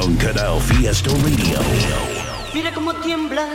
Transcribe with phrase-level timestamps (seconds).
[0.00, 1.58] On Canal Fiesta Radio.
[2.54, 3.46] Mira cómo tiembla.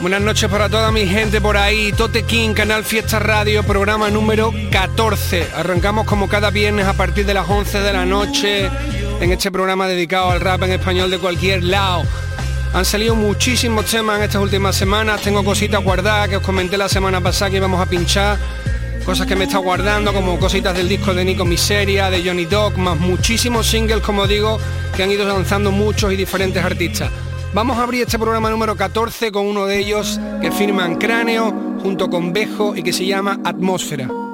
[0.00, 1.92] Buenas noches para toda mi gente por ahí.
[1.92, 5.48] Tote King, Canal Fiesta Radio, programa número 14.
[5.56, 8.70] Arrancamos como cada viernes a partir de las 11 de la noche
[9.20, 12.04] en este programa dedicado al rap en español de cualquier lado.
[12.76, 15.22] Han salido muchísimos temas en estas últimas semanas.
[15.22, 18.38] Tengo cositas guardadas que os comenté la semana pasada que íbamos a pinchar.
[19.02, 22.76] Cosas que me está guardando, como cositas del disco de Nico Miseria, de Johnny Dog,
[22.76, 24.58] más muchísimos singles, como digo,
[24.94, 27.10] que han ido lanzando muchos y diferentes artistas.
[27.54, 32.10] Vamos a abrir este programa número 14 con uno de ellos que firman Cráneo junto
[32.10, 34.25] con Bejo y que se llama Atmósfera.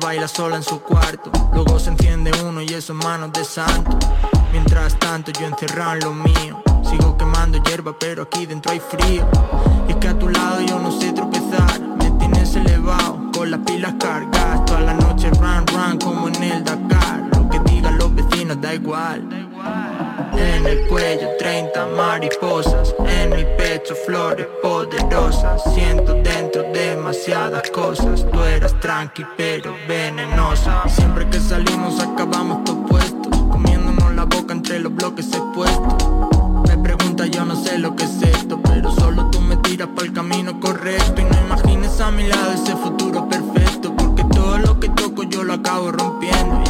[0.00, 3.98] Baila sola en su cuarto, luego se enciende uno y eso manos de santo.
[4.50, 9.28] Mientras tanto yo encerrado en lo mío, sigo quemando hierba pero aquí dentro hay frío.
[9.88, 13.94] Es que a tu lado yo no sé tropezar, me tienes elevado, con las pilas
[14.00, 17.28] cargadas, toda la noche run run como en el Dakar.
[17.36, 19.28] Lo que digan los vecinos da igual.
[20.32, 25.62] En el cuello 30 mariposas, en mi pecho flores poderosas.
[25.74, 28.26] Siento dentro demasiadas cosas.
[28.30, 30.82] Tú eras tranqui pero venenosa.
[30.88, 35.94] Siempre que salimos acabamos todo puestos, comiéndonos la boca entre los bloques expuestos.
[36.68, 40.06] Me pregunta yo no sé lo que es esto, pero solo tú me tiras para
[40.06, 44.78] el camino correcto y no imagines a mi lado ese futuro perfecto, porque todo lo
[44.78, 46.69] que toco yo lo acabo rompiendo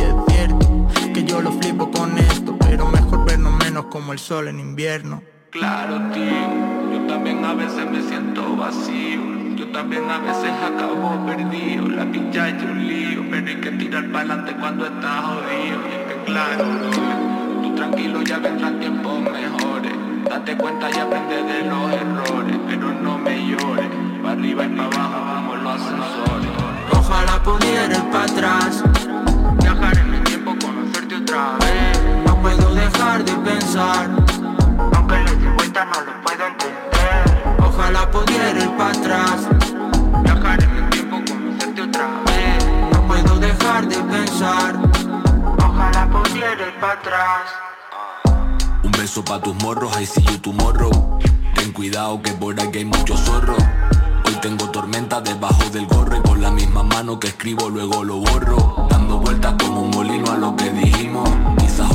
[3.91, 5.23] como el sol en invierno.
[5.51, 9.21] Claro, tío, yo también a veces me siento vacío.
[9.57, 11.89] Yo también a veces acabo perdido.
[11.89, 15.79] La pincha es un lío, pero hay que tirar para adelante cuando estás jodido.
[15.91, 19.93] Y es que claro, bro, tú tranquilo ya vendrán tiempos mejores.
[20.25, 23.91] Date cuenta y aprende de los errores, pero no me llores.
[24.23, 26.51] Para arriba y para abajo como los ascensores.
[26.93, 28.85] Ojalá pudiera ir para atrás,
[33.11, 34.11] dejar de pensar.
[34.95, 37.57] Aunque le dé vuelta no lo puedo entender.
[37.59, 39.49] Ojalá pudiera ir para atrás,
[40.23, 42.65] Viajar en el tiempo, conocerte otra vez.
[42.93, 44.75] no puedo dejar de pensar.
[45.59, 47.43] Ojalá pudiera ir para atrás.
[48.83, 51.19] Un beso pa' tus morros, I see you tomorrow.
[51.55, 53.57] Ten cuidado que por aquí hay mucho zorro.
[54.27, 58.19] Hoy tengo tormenta debajo del gorro y con la misma mano que escribo luego lo
[58.19, 58.87] borro.
[58.89, 61.29] Dando vueltas como un molino a lo que dijimos.
[61.59, 61.91] Quizás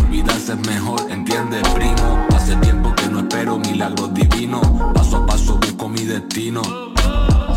[0.45, 2.27] olvidarse es mejor, ¿entiendes, primo?
[2.35, 4.61] Hace tiempo que no espero milagros divinos.
[4.93, 6.61] Paso a paso busco mi destino.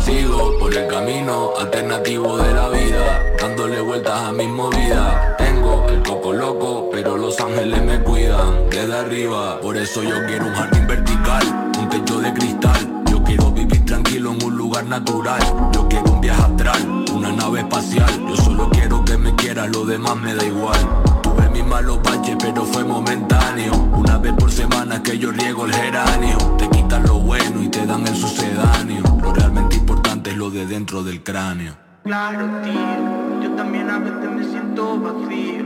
[0.03, 5.37] Sigo por el camino alternativo de la vida, dándole vueltas a mis movidas.
[5.37, 9.59] Tengo el coco loco, pero los ángeles me cuidan desde arriba.
[9.61, 13.03] Por eso yo quiero un jardín vertical, un techo de cristal.
[13.11, 15.41] Yo quiero vivir tranquilo en un lugar natural.
[15.73, 18.09] Yo quiero un viaje astral, una nave espacial.
[18.27, 21.08] Yo solo quiero que me quieras, lo demás me da igual.
[21.49, 21.99] Tuve mis malos
[22.41, 23.73] pero fue momentáneo.
[23.95, 26.37] Una vez por semana que yo riego el geranio.
[26.57, 29.03] Te quitan lo bueno y te dan el sucedáneo.
[29.21, 31.73] Lo realmente importante es lo de dentro del cráneo.
[32.03, 35.65] Claro, tío, yo también a veces me siento vacío.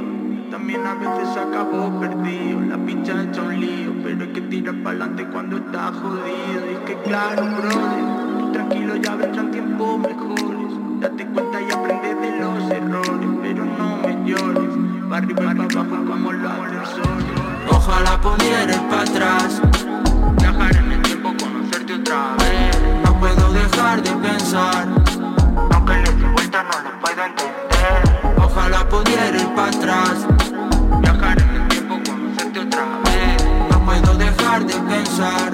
[0.52, 2.62] También a veces acabo perdido.
[2.62, 6.72] La pincha hecha un lío, pero hay que tirar para adelante cuando estás jodido.
[6.72, 11.02] Y es que claro, brother, tú tranquilo ya vendrán tiempos mejores.
[11.02, 14.93] Date cuenta y aprende de los errores, pero no me llores.
[17.70, 19.62] Ojalá pudiera ir para atrás,
[20.38, 22.82] Viajar en el tiempo, conocerte otra vez.
[23.04, 24.88] no puedo dejar de pensar.
[25.74, 28.34] Aunque le dé vuelta no lo puedo entender.
[28.38, 30.28] Ojalá pudiera ir para atrás,
[31.02, 33.46] Viajar en el tiempo, conocerte otra vez.
[33.72, 35.54] no puedo dejar de pensar.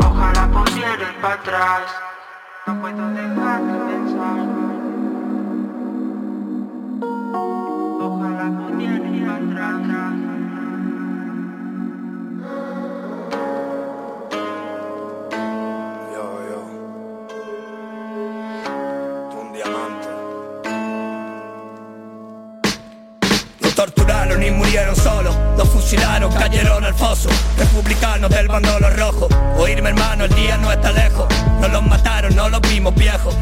[0.00, 1.82] Ojalá pudiera ir para atrás.
[2.66, 3.95] No puedo dejar de pensar.
[24.76, 27.30] Los fusilaron, cayeron al foso.
[27.56, 29.26] Republicanos del bandolo rojo.
[29.56, 31.26] Oírme hermano, el día no está lejos.
[31.62, 33.34] No los mataron, no los vimos viejos.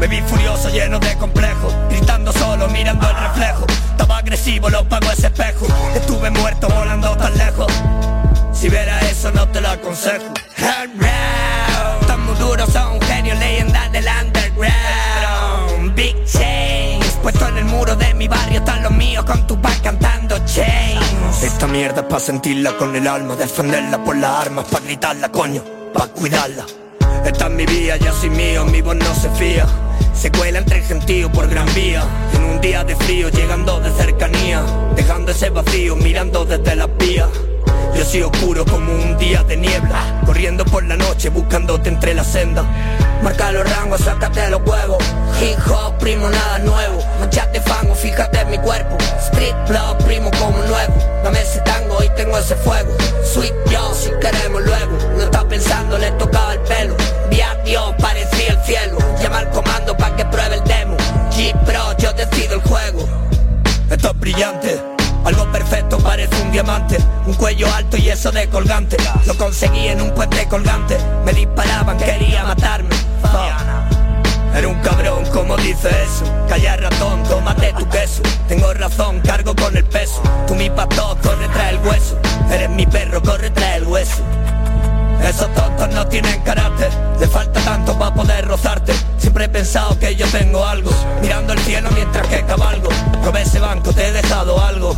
[0.00, 3.66] Me vi furioso, lleno de complejos, gritando solo, mirando el reflejo.
[3.90, 5.66] Estaba agresivo, lo pago ese espejo.
[5.94, 7.70] Estuve muerto volando tan lejos.
[8.54, 10.37] Si viera eso, no te lo aconsejo.
[21.58, 25.60] Esta mierda es pa' sentirla con el alma, defenderla por las armas, pa' gritarla, coño,
[25.92, 26.64] pa' cuidarla.
[27.26, 29.66] Esta es mi vía, yo soy mío, mi voz no se fía.
[30.14, 32.04] Se cuela entre gentío por gran vía.
[32.32, 34.62] En un día de frío, llegando de cercanía.
[34.94, 37.28] Dejando ese vacío, mirando desde las vías.
[37.98, 40.22] Yo soy oscuro como un día de niebla.
[40.24, 42.62] Corriendo por la noche, buscándote entre la senda.
[43.24, 45.02] Marca los rangos, sácate los huevos.
[45.42, 47.02] Hip hop, primo, nada nuevo.
[47.18, 48.96] Manchate fango, fíjate en mi cuerpo.
[49.26, 50.94] Street blood, primo como nuevo.
[51.24, 52.96] Dame ese tango y tengo ese fuego.
[53.24, 54.96] Sweet yo, si queremos luego.
[55.16, 56.94] No está pensando, le tocaba el pelo.
[57.30, 58.98] Vi a Dios, parecía el cielo.
[59.20, 60.96] Llama al comando pa' que pruebe el demo.
[61.32, 63.08] G Pro, yo decido el juego.
[63.90, 64.97] Esto es brillante.
[65.28, 66.96] Algo perfecto parece un diamante
[67.26, 68.96] Un cuello alto y eso de colgante.
[69.26, 70.96] Lo conseguí en un puente colgante
[71.26, 72.94] Me disparaban, quería matarme.
[73.20, 74.56] Fuck.
[74.56, 76.24] Era un cabrón, como dice eso.
[76.48, 78.22] Calla ratón, tómate tu queso.
[78.48, 80.22] Tengo razón, cargo con el peso.
[80.46, 82.18] Tú mi pastor, corre trae el hueso.
[82.50, 84.24] Eres mi perro, corre trae el hueso
[85.24, 86.90] esos tontos no tienen carácter.
[87.20, 88.92] Le falta tanto para poder rozarte.
[89.18, 90.90] Siempre he pensado que yo tengo algo.
[91.20, 92.88] Mirando el cielo mientras que cabalgo.
[93.24, 94.96] Robé ese banco, te he dejado algo.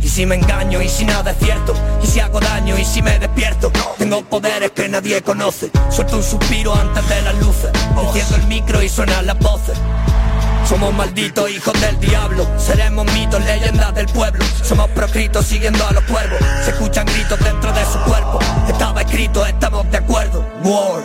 [0.00, 1.74] Y si me engaño, y si nada es cierto.
[2.02, 3.70] Y si hago daño, y si me despierto.
[3.98, 5.70] Tengo poderes que nadie conoce.
[5.90, 7.70] Suelto un suspiro antes de las luces.
[8.00, 9.78] Enciendo el micro y suenan las voces
[10.68, 12.46] somos malditos hijos del diablo.
[12.58, 14.44] Seremos mitos, leyendas del pueblo.
[14.62, 18.38] Somos proscritos siguiendo a los cuervos Se escuchan gritos dentro de su cuerpo.
[18.68, 20.44] Estaba escrito, estamos de acuerdo.
[20.64, 21.02] War.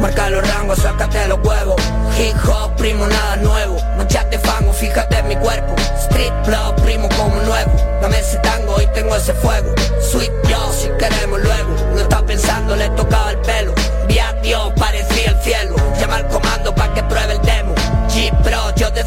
[0.00, 1.80] Marca los rangos, sácate los huevos.
[2.18, 3.76] Hip hop, primo, nada nuevo.
[3.96, 5.74] Manchate fango, fíjate en mi cuerpo.
[5.98, 7.72] Street blood, primo como nuevo.
[8.00, 9.74] Dame ese tango y tengo ese fuego.
[10.00, 11.76] Sweet yo, si queremos luego.
[11.94, 13.74] No está pensando, le tocaba el pelo.
[14.08, 15.09] Vi a Dios, parecía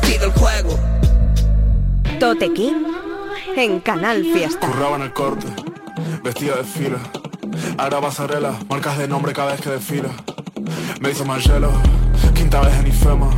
[0.02, 0.80] decido el juego
[2.20, 2.84] Tote King
[3.56, 4.68] en Canal Fiesta.
[4.68, 5.48] Curraba en el corte,
[6.24, 6.98] vestida de fila.
[7.78, 10.10] Ahora pasarela, marcas de nombre cada vez que desfila.
[11.02, 11.72] Me hizo Marcelo,
[12.34, 13.30] quinta vez en IFEMA.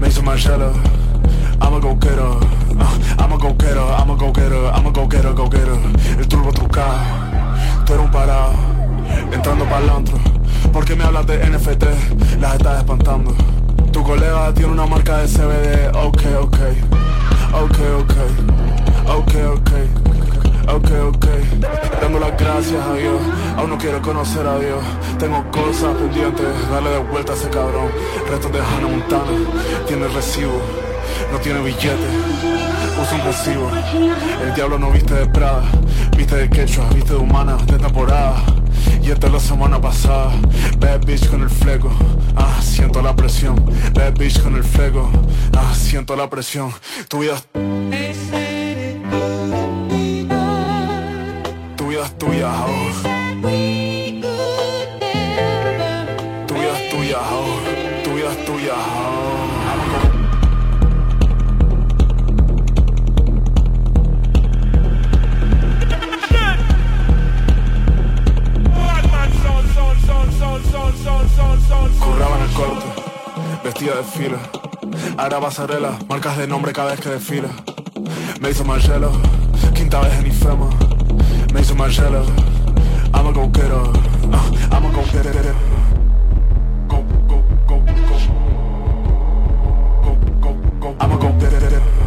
[0.00, 0.72] Me hizo Marcelo,
[1.60, 2.60] I'm a go getter.
[3.18, 5.78] I'm a go getter, I'm a go getter, I'm a go getter, go getter.
[6.18, 6.98] El turbo trucado,
[7.86, 8.52] tú eres un parado,
[9.32, 10.18] entrando para el antro.
[10.72, 11.84] ¿Por qué me hablas de NFT?
[12.40, 13.34] Las estás espantando.
[13.92, 16.58] Tu colega tiene una marca de CBD, ok, ok,
[17.52, 18.14] ok, ok,
[19.08, 19.70] ok, ok.
[20.68, 21.26] Ok, ok,
[22.00, 23.20] dando las gracias a Dios.
[23.56, 24.78] Aún no quiero conocer a Dios.
[25.18, 27.88] Tengo cosas pendientes, darle de vuelta a ese cabrón.
[28.28, 29.32] Restos de Hannah Montana.
[29.88, 30.60] Tiene recibo,
[31.32, 32.06] no tiene billete.
[33.12, 33.70] Un recibo.
[34.44, 35.64] El diablo no viste de Prada.
[36.16, 38.59] Viste de quechua, viste de humana, de temporada
[39.02, 40.32] y esta es la semana pasada.
[40.78, 41.90] Bad bitch con el fleco.
[42.36, 43.56] Ah, siento la presión.
[43.94, 45.10] Bad bitch con el fleco.
[45.56, 46.72] Ah, siento la presión.
[47.08, 48.16] Tu vida es
[51.76, 53.19] Tu vida es tuya ahora
[72.60, 72.86] corte,
[73.64, 74.38] vestida de fila.
[75.16, 77.48] Ahora pasarela, marcas de nombre cada vez que desfila.
[78.40, 79.12] Me hizo Marcelo,
[79.74, 80.68] quinta vez en IFEMA.
[81.54, 82.22] Me hizo Marcelo,
[83.14, 83.72] I'm a go getter.
[83.72, 85.54] uh, I'm a go getter.
[86.88, 87.76] Go, go, go,
[90.80, 90.96] go.
[91.00, 91.99] I'm a go getter.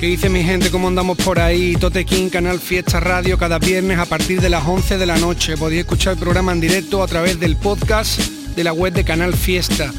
[0.00, 0.70] ¿Qué dice mi gente?
[0.70, 1.76] ¿Cómo andamos por ahí?
[1.76, 5.58] Tote King, Canal Fiesta Radio, cada viernes a partir de las 11 de la noche.
[5.58, 9.34] Podéis escuchar el programa en directo a través del podcast de la web de Canal
[9.34, 9.92] Fiesta.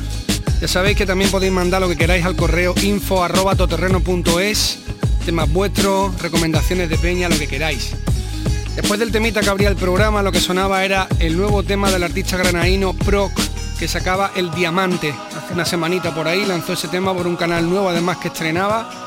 [0.59, 3.55] Ya sabéis que también podéis mandar lo que queráis al correo info arroba
[5.23, 7.91] temas vuestros, recomendaciones de peña, lo que queráis.
[8.75, 12.01] Después del temita que abría el programa, lo que sonaba era el nuevo tema del
[12.01, 13.33] artista granaíno Proc,
[13.77, 15.13] que sacaba El Diamante.
[15.37, 19.00] Hace una semanita por ahí lanzó ese tema por un canal nuevo, además que estrenaba.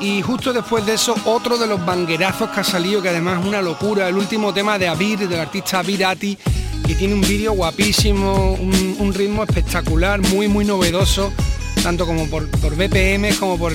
[0.00, 3.46] Y justo después de eso, otro de los banguerazos que ha salido, que además es
[3.46, 6.38] una locura, el último tema de Abir, del artista Abir Ati,
[6.86, 11.32] y tiene un vídeo guapísimo, un, ritmo espectacular, muy muy novedoso,
[11.82, 13.72] tanto como por, BPM como por,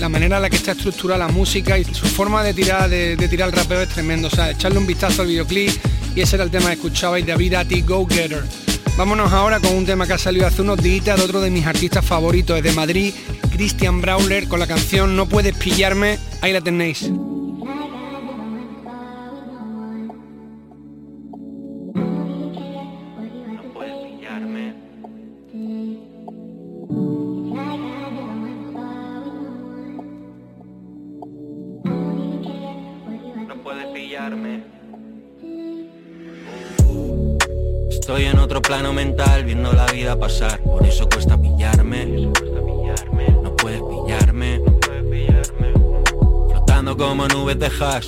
[0.00, 3.16] la manera en la que está estructurada la música y su forma de tirar, de,
[3.28, 4.28] tirar el rapeo es tremendo.
[4.28, 5.70] O sea, echarle un vistazo al videoclip
[6.16, 8.69] y ese era el tema que escuchabais, David Ati Go Getter.
[8.96, 11.66] Vámonos ahora con un tema que ha salido hace unos días de otro de mis
[11.66, 13.14] artistas favoritos, es de Madrid,
[13.50, 17.10] Christian Brawler, con la canción No puedes pillarme, ahí la tenéis.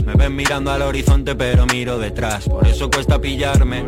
[0.00, 3.82] Me ven mirando al horizonte pero miro detrás, por eso cuesta pillarme.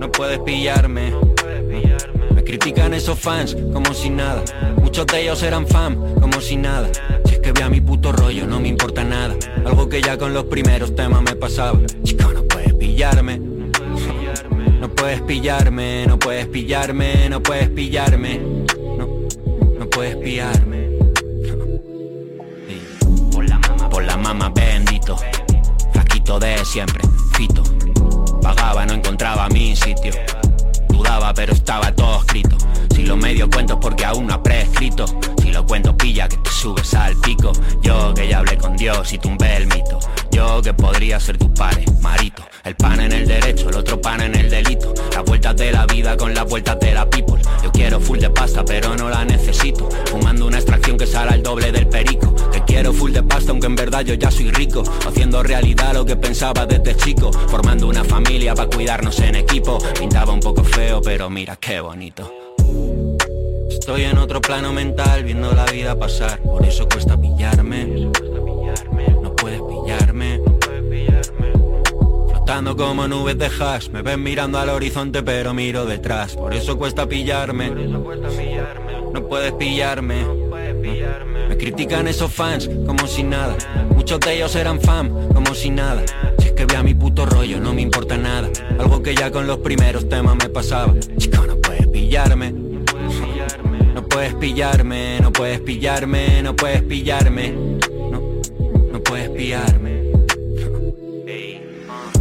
[0.00, 1.12] No puedes pillarme.
[2.34, 4.42] Me critican esos fans como si nada.
[4.82, 6.90] Muchos de ellos eran fan como si nada.
[7.24, 9.34] Si es que vea mi puto rollo, no me importa nada.
[9.64, 11.78] Algo que ya con los primeros temas me pasaba.
[12.02, 13.56] Chico, no puedes pillarme
[15.06, 18.40] puedes pillarme, no puedes pillarme, no puedes pillarme.
[18.98, 19.06] No,
[19.78, 20.75] no puedes pillarme.
[26.66, 27.62] Siempre, fito.
[28.42, 30.12] Pagaba, no encontraba mi sitio.
[30.88, 32.56] Dudaba, pero estaba todo escrito.
[32.94, 35.06] Si lo medio cuento porque aún no ha prescrito.
[35.40, 37.52] Si lo cuento pilla que subes al pico.
[37.82, 39.98] Yo que ya hablé con Dios y tumbé el mito.
[40.30, 42.42] Yo que podría ser tu padre, marito.
[42.64, 44.92] El pan en el derecho, el otro pan en el delito.
[45.12, 47.40] Las vueltas de la vida con las vueltas de la people.
[47.62, 49.88] Yo quiero full de pasta, pero no la necesito.
[50.06, 52.34] Fumando una extracción que sale al doble del perico.
[52.50, 54.82] Que quiero full de pasta, aunque en verdad yo ya soy rico.
[55.06, 57.30] Haciendo realidad lo que pensaba desde chico.
[57.32, 59.78] Formando una familia para cuidarnos en equipo.
[59.98, 62.45] Pintaba un poco feo, pero mira qué bonito.
[63.78, 68.10] Estoy en otro plano mental viendo la vida pasar, por eso cuesta pillarme.
[69.22, 70.40] No puedes pillarme.
[72.30, 76.78] Flotando como nubes de hash, me ven mirando al horizonte pero miro detrás, por eso
[76.78, 77.70] cuesta pillarme.
[77.70, 80.24] No puedes pillarme.
[81.48, 83.56] Me critican esos fans como si nada.
[83.94, 86.02] Muchos de ellos eran fan como si nada.
[86.38, 88.48] Si es que vea mi puto rollo, no me importa nada.
[88.78, 90.94] Algo que ya con los primeros temas me pasaba.
[91.18, 92.65] Chico, no puedes pillarme.
[94.16, 97.52] Puedes pillarme, no puedes pillarme, no puedes pillarme.
[97.52, 98.40] No,
[98.90, 100.04] no puedes pillarme.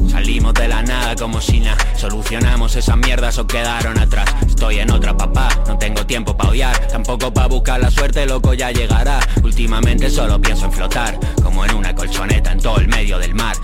[0.09, 1.77] Salimos de la nada como si nada.
[1.95, 4.29] Solucionamos esas mierdas o quedaron atrás.
[4.45, 6.77] Estoy en otra papá, no tengo tiempo pa' odiar.
[6.89, 9.17] Tampoco pa' buscar la suerte, loco ya llegará.
[9.41, 13.55] Últimamente solo pienso en flotar Como en una colchoneta en todo el medio del mar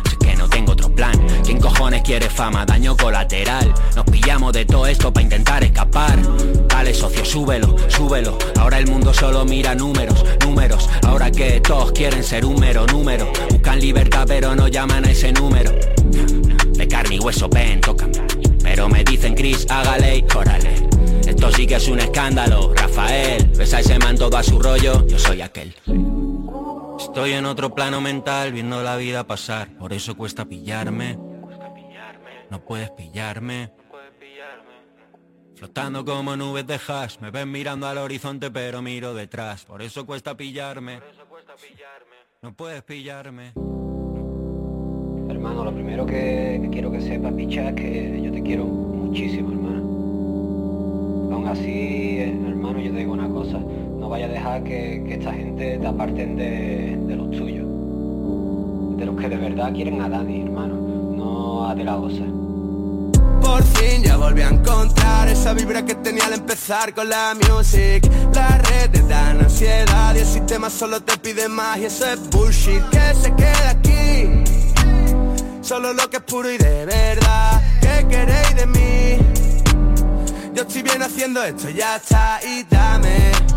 [0.51, 2.65] tengo otro plan ¿Quién cojones quiere fama?
[2.65, 6.19] Daño colateral Nos pillamos de todo esto pa' intentar escapar
[6.67, 12.23] Dale socio, súbelo, súbelo Ahora el mundo solo mira números, números Ahora que todos quieren
[12.23, 15.71] ser un mero número Buscan libertad pero no llaman a ese número
[16.81, 18.11] de carne y hueso, ven, tocan.
[18.63, 20.73] Pero me dicen Chris, hágale y órale.
[21.27, 23.51] Esto sí que es un escándalo, Rafael.
[23.55, 25.75] Ves a ese man todo a su rollo, yo soy aquel.
[27.11, 31.19] Estoy en otro plano mental viendo la vida pasar, por eso cuesta pillarme.
[32.49, 33.69] No puedes pillarme.
[35.57, 40.05] Flotando como nubes de hash, me ven mirando al horizonte pero miro detrás, por eso
[40.05, 41.01] cuesta pillarme.
[42.41, 43.51] No puedes pillarme.
[45.29, 49.81] Hermano, lo primero que, quiero que sepas, picha, es que yo te quiero muchísimo, hermano.
[51.35, 53.59] Aún así, hermano, yo te digo una cosa,
[54.01, 57.67] no vaya a dejar que, esta gente te aparten de, los tuyos.
[58.97, 60.75] De los que de verdad quieren a Dani, hermano,
[61.15, 62.23] no a de la osa.
[63.41, 68.07] Por fin ya volví a encontrar esa vibra que tenía al empezar con la music
[68.33, 72.29] La red te dan ansiedad y el sistema solo te pide más y eso es
[72.29, 74.43] bullshit que se queda aquí
[75.61, 79.17] Solo lo que es puro y de verdad ¿Qué queréis de mí?
[80.53, 83.50] Yo estoy bien haciendo esto, ya está Y dame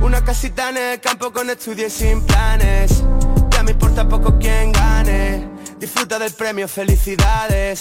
[0.00, 3.02] Una casita en el campo con estudios sin planes.
[3.50, 5.46] Ya me importa poco quién gane.
[5.78, 7.80] Disfruta del premio, felicidades.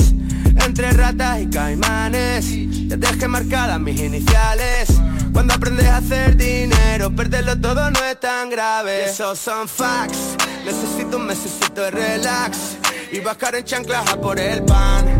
[0.65, 2.45] Entre ratas y caimanes
[2.87, 4.89] Ya dejé marcadas mis iniciales.
[5.31, 9.05] Cuando aprendes a hacer dinero Perderlo todo no es tan grave.
[9.05, 10.35] Esos son facts.
[10.65, 12.57] Necesito un mesecito de relax
[13.11, 15.18] y bajar en chanclas a por el pan.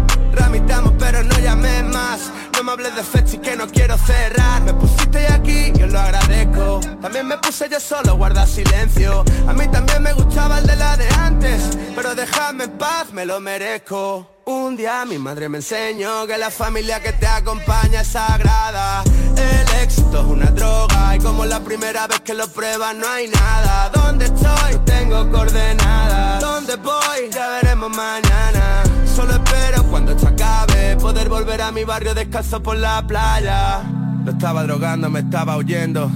[2.70, 6.00] Me hables de fecha y que no quiero cerrar Me pusiste aquí y os lo
[6.00, 10.76] agradezco También me puse yo solo, guarda silencio A mí también me gustaba el de
[10.76, 15.58] la de antes Pero déjame en paz, me lo merezco Un día mi madre me
[15.58, 19.04] enseñó que la familia que te acompaña es sagrada.
[19.36, 23.28] El éxito es una droga y como la primera vez que lo pruebas no hay
[23.30, 23.90] nada.
[23.90, 24.74] ¿Dónde estoy?
[24.74, 26.42] No tengo coordenadas.
[26.42, 27.30] ¿Dónde voy?
[27.32, 28.89] Ya veremos mañana.
[29.20, 33.84] Solo espero cuando esto acabe poder volver a mi barrio descalzo por la playa.
[34.24, 36.10] No estaba drogando, me estaba huyendo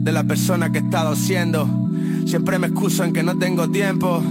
[0.00, 1.68] de la persona que he estado siendo.
[2.26, 4.22] Siempre me excuso en que no tengo tiempo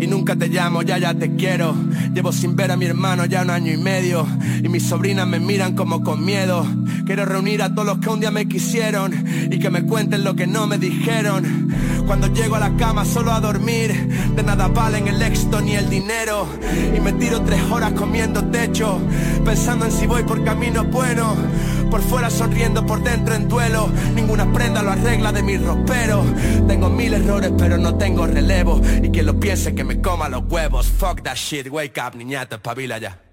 [0.00, 1.74] y nunca te llamo, ya ya te quiero.
[2.14, 4.26] Llevo sin ver a mi hermano ya un año y medio
[4.62, 6.64] y mis sobrinas me miran como con miedo.
[7.04, 9.12] Quiero reunir a todos los que un día me quisieron
[9.50, 11.68] y que me cuenten lo que no me dijeron.
[12.06, 13.92] Cuando llego a la cama solo a dormir,
[14.34, 16.46] de nada valen el éxito ni el dinero.
[16.96, 18.98] Y me tiro tres horas comiendo techo,
[19.44, 21.34] pensando en si voy por camino bueno.
[21.90, 23.88] Por fuera sonriendo, por dentro en duelo.
[24.14, 26.24] Ninguna prenda lo arregla de mi ropero.
[26.66, 28.80] Tengo mil errores, pero no tengo relevo.
[29.02, 30.86] Y quien lo piense que me coma los huevos.
[30.86, 33.27] Fuck that shit, wake up, niñata, espabila ya.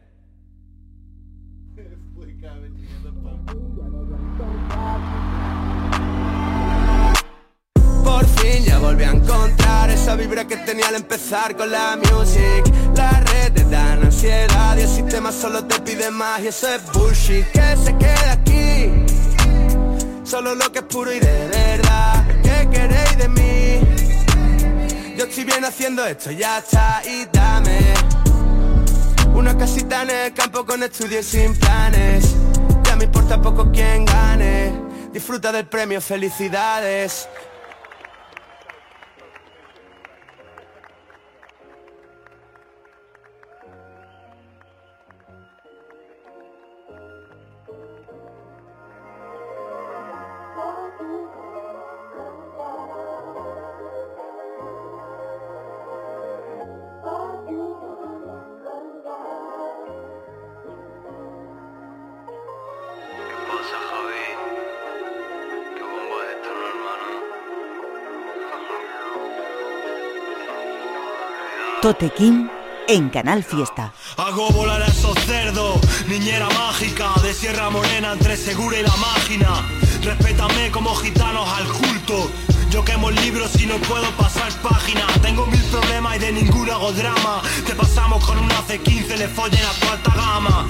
[8.65, 12.63] Ya volví a encontrar esa vibra que tenía al empezar con la music.
[12.95, 17.45] Las redes dan ansiedad y el sistema solo te pide más y eso es bullshit
[17.51, 18.91] que se queda aquí.
[20.23, 22.25] Solo lo que es puro y de verdad.
[22.43, 23.79] ¿Qué queréis de mí?
[25.17, 27.79] Yo estoy bien haciendo esto, ya está y dame
[29.33, 32.35] una casita en el campo con estudios sin planes.
[32.83, 34.73] Ya me importa poco quién gane.
[35.11, 37.27] Disfruta del premio, felicidades.
[71.85, 72.49] Totequín
[72.87, 73.93] en Canal Fiesta.
[74.17, 79.49] Hago volar a esos cerdos, niñera mágica de Sierra Morena entre Segura y la máquina.
[80.01, 82.31] Respétame como gitanos al culto.
[82.71, 85.05] Yo quemo libros y no puedo pasar página.
[85.21, 87.43] Tengo mil problemas y de ninguno hago drama.
[87.67, 90.67] Te pasamos con una C15, le follen a tu alta gama.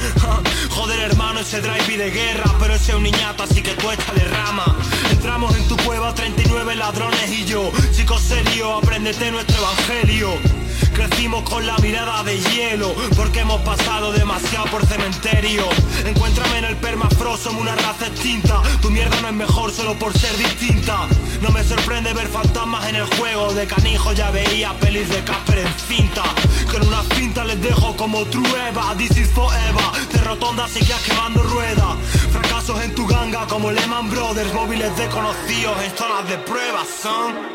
[0.72, 4.26] Joder, hermano, ese drive de guerra, pero ese es un niñato, así que tú échale
[4.26, 4.66] rama.
[5.10, 7.72] Entramos en tu cueva, 39 ladrones y yo.
[7.94, 10.55] Chicos serio, apréndete nuestro evangelio.
[10.96, 15.68] Crecimos con la mirada de hielo Porque hemos pasado demasiado por cementerio.
[16.06, 18.62] Encuéntrame en el permafrost, somos una raza extinta.
[18.82, 21.08] Tu mierda no es mejor solo por ser distinta.
[21.42, 23.54] No me sorprende ver fantasmas en el juego.
[23.54, 26.24] De canijo ya veía pelis de Casper en cinta.
[26.72, 28.96] Con una cinta les dejo como Trueba.
[28.98, 29.84] This is forever.
[30.14, 31.96] De rotonda seguías quemando ruedas
[32.32, 34.54] Fracasos en tu ganga como Lehman Brothers.
[34.54, 37.55] Móviles desconocidos en zonas de pruebas, son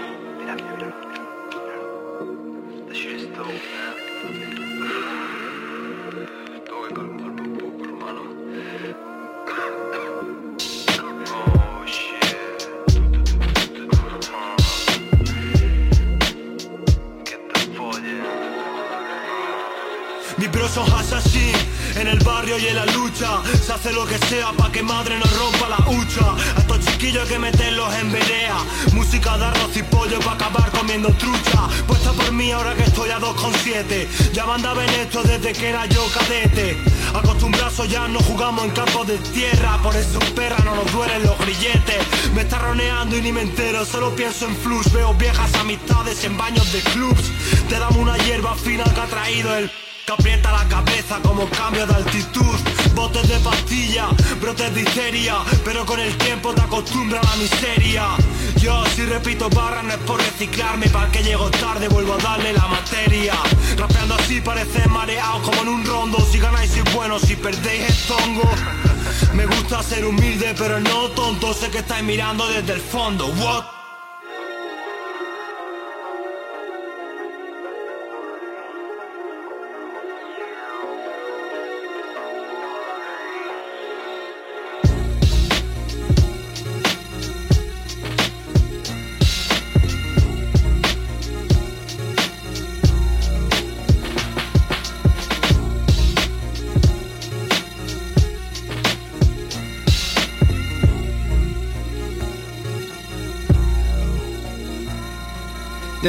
[22.01, 23.43] en el barrio y en la lucha.
[23.65, 26.35] Se hace lo que sea pa' que madre no rompa la hucha.
[26.57, 28.57] A estos chiquillos hay que meterlos en verea
[28.93, 31.69] Música de arroz y pollo pa' acabar comiendo trucha.
[31.87, 35.87] Puesta por mí ahora que estoy a 2,7 Ya mandaba en esto desde que era
[35.87, 36.77] yo cadete.
[37.15, 39.79] Acostumbrados ya no jugamos en campos de tierra.
[39.83, 42.07] Por eso perra no nos duelen los grilletes.
[42.35, 43.85] Me está roneando y ni me entero.
[43.85, 47.31] Solo pienso en flux Veo viejas amistades en baños de clubs.
[47.69, 49.71] Te damos una hierba fina que ha traído el
[50.13, 52.57] aprieta la cabeza como cambio de altitud.
[52.95, 54.09] Botes de pastilla,
[54.41, 58.05] brotes de histeria Pero con el tiempo te acostumbra a la miseria.
[58.57, 62.53] Yo si repito barras no es por reciclarme Para que llego tarde vuelvo a darle
[62.53, 63.35] la materia.
[63.77, 66.19] Rapeando así parece mareado como en un rondo.
[66.31, 68.51] Si ganáis sois buenos, si perdéis es tongo.
[69.35, 71.55] Me gusta ser humilde pero no tonto.
[71.55, 73.27] Sé que estáis mirando desde el fondo.
[73.27, 73.80] What?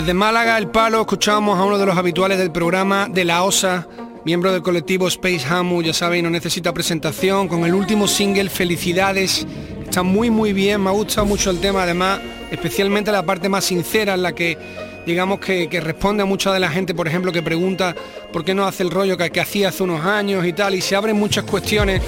[0.01, 3.87] Desde Málaga, El Palo, escuchábamos a uno de los habituales del programa de La Osa,
[4.25, 9.45] miembro del colectivo Space Hamu, ya sabéis, no necesita presentación, con el último single Felicidades,
[9.83, 13.63] está muy muy bien, me ha gustado mucho el tema, además, especialmente la parte más
[13.63, 14.57] sincera en la que
[15.05, 17.95] digamos que, responde a mucha de la gente, por ejemplo, que pregunta
[18.31, 20.81] por qué no hace el rollo que, que hacía hace unos años y tal, y
[20.81, 22.01] se abren muchas cuestiones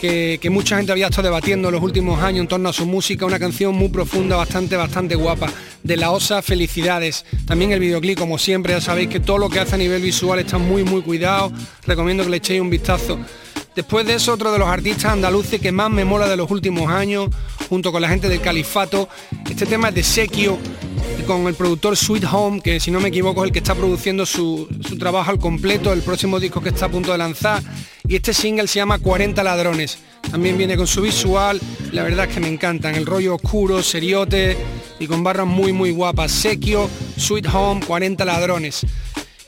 [0.00, 3.26] que, mucha gente había estado debatiendo en los últimos años en torno a su música,
[3.26, 5.48] una canción muy profunda, bastante, bastante guapa,
[5.82, 7.24] de la OSA Felicidades.
[7.46, 10.38] También el videoclip, como siempre, ya sabéis que todo lo que hace a nivel visual
[10.38, 11.52] está muy, muy cuidado,
[11.86, 13.18] recomiendo que le echéis un vistazo.
[13.74, 16.90] Después de eso, otro de los artistas andaluces que más me mola de los últimos
[16.90, 17.28] años,
[17.68, 19.08] junto con la gente del Califato,
[19.48, 20.58] este tema es de Sequio,
[21.26, 24.24] con el productor Sweet Home, que si no me equivoco es el que está produciendo
[24.24, 27.62] su, trabajo al completo, el próximo disco que está a punto de lanzar.
[28.08, 29.98] Y este single se llama 40 ladrones.
[30.30, 31.60] También viene con su visual,
[31.92, 34.56] la verdad es que me encantan, el rollo oscuro, seriote
[34.98, 36.30] y con barras muy muy guapas.
[36.32, 38.86] Sequio, Sweet Home, 40 ladrones.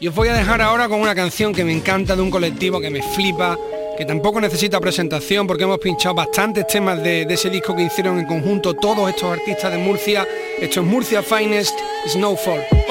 [0.00, 2.80] Y os voy a dejar ahora con una canción que me encanta de un colectivo
[2.80, 3.56] que me flipa,
[3.98, 8.26] que tampoco necesita presentación porque hemos pinchado bastantes temas de, ese disco que hicieron en
[8.26, 10.24] conjunto todos estos artistas de Murcia.
[10.60, 12.87] Esto es Murcia Finest Snowfall.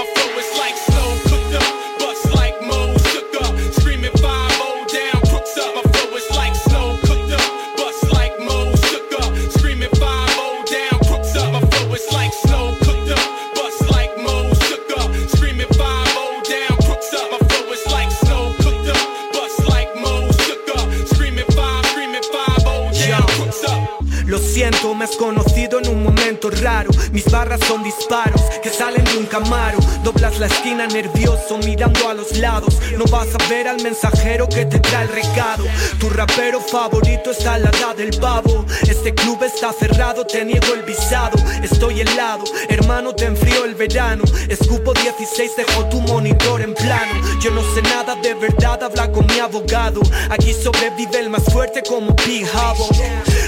[27.68, 29.78] Son disparos que salen de un camaro.
[30.04, 32.80] Doblas la esquina nervioso mirando a los lados.
[32.98, 35.64] No vas a ver al mensajero que te trae el recado.
[36.00, 38.66] Tu rapero favorito está al lado del pavo.
[38.82, 41.38] Este club está cerrado, te niego el visado.
[41.62, 44.24] Estoy helado, hermano, te enfrío el verano.
[44.50, 47.22] Escupo 16, dejo tu monitor en plano.
[47.40, 50.02] Yo no sé nada de verdad, habla con mi abogado.
[50.32, 52.90] Aquí sobrevive el más fuerte como Big Habo.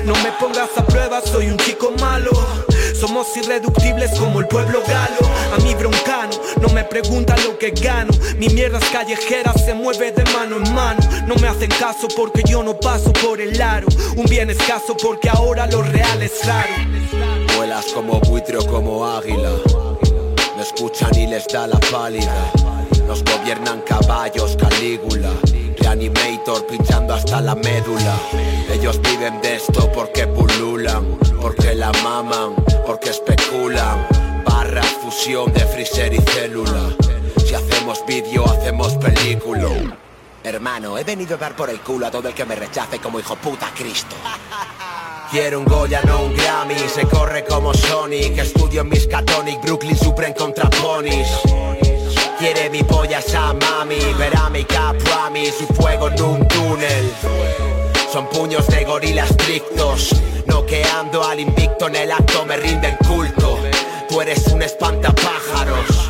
[0.06, 2.30] No me pongas a prueba, soy un chico malo.
[2.99, 5.55] Somos irreductibles como el pueblo galo.
[5.55, 8.12] A mi broncano, no me pregunta lo que gano.
[8.38, 10.99] Mi mierda es callejera, se mueve de mano en mano.
[11.25, 13.88] No me hacen caso porque yo no paso por el aro.
[14.17, 16.73] Un bien escaso porque ahora lo real es raro.
[17.55, 19.51] Vuelas como buitre o como águila.
[20.57, 22.51] No escuchan y les da la pálida.
[23.07, 25.31] Nos gobiernan caballos, Calígula.
[25.77, 28.19] Reanimator pinchando hasta la médula.
[28.73, 32.55] Ellos viven de esto porque pululan, porque la maman,
[32.89, 34.08] porque especulan.
[34.43, 36.89] Barra fusión de freezer y célula.
[37.38, 39.69] Si hacemos vídeo, hacemos película.
[40.43, 43.19] Hermano, he venido a dar por el culo a todo el que me rechace como
[43.19, 44.15] hijo puta Cristo.
[45.32, 50.34] Quiero un Goya, no un Grammy, se corre como Sonic, estudio en Miskatonic, Brooklyn Supreme
[50.34, 51.28] contra Ponies.
[52.39, 57.13] Quiere mi polla esa mami, verá mi caprami, su fuego en un túnel.
[58.12, 60.15] Son puños de gorila estrictos,
[60.48, 63.60] noqueando al invicto en el acto me rinden culto.
[64.08, 66.10] Tú eres un espantapájaros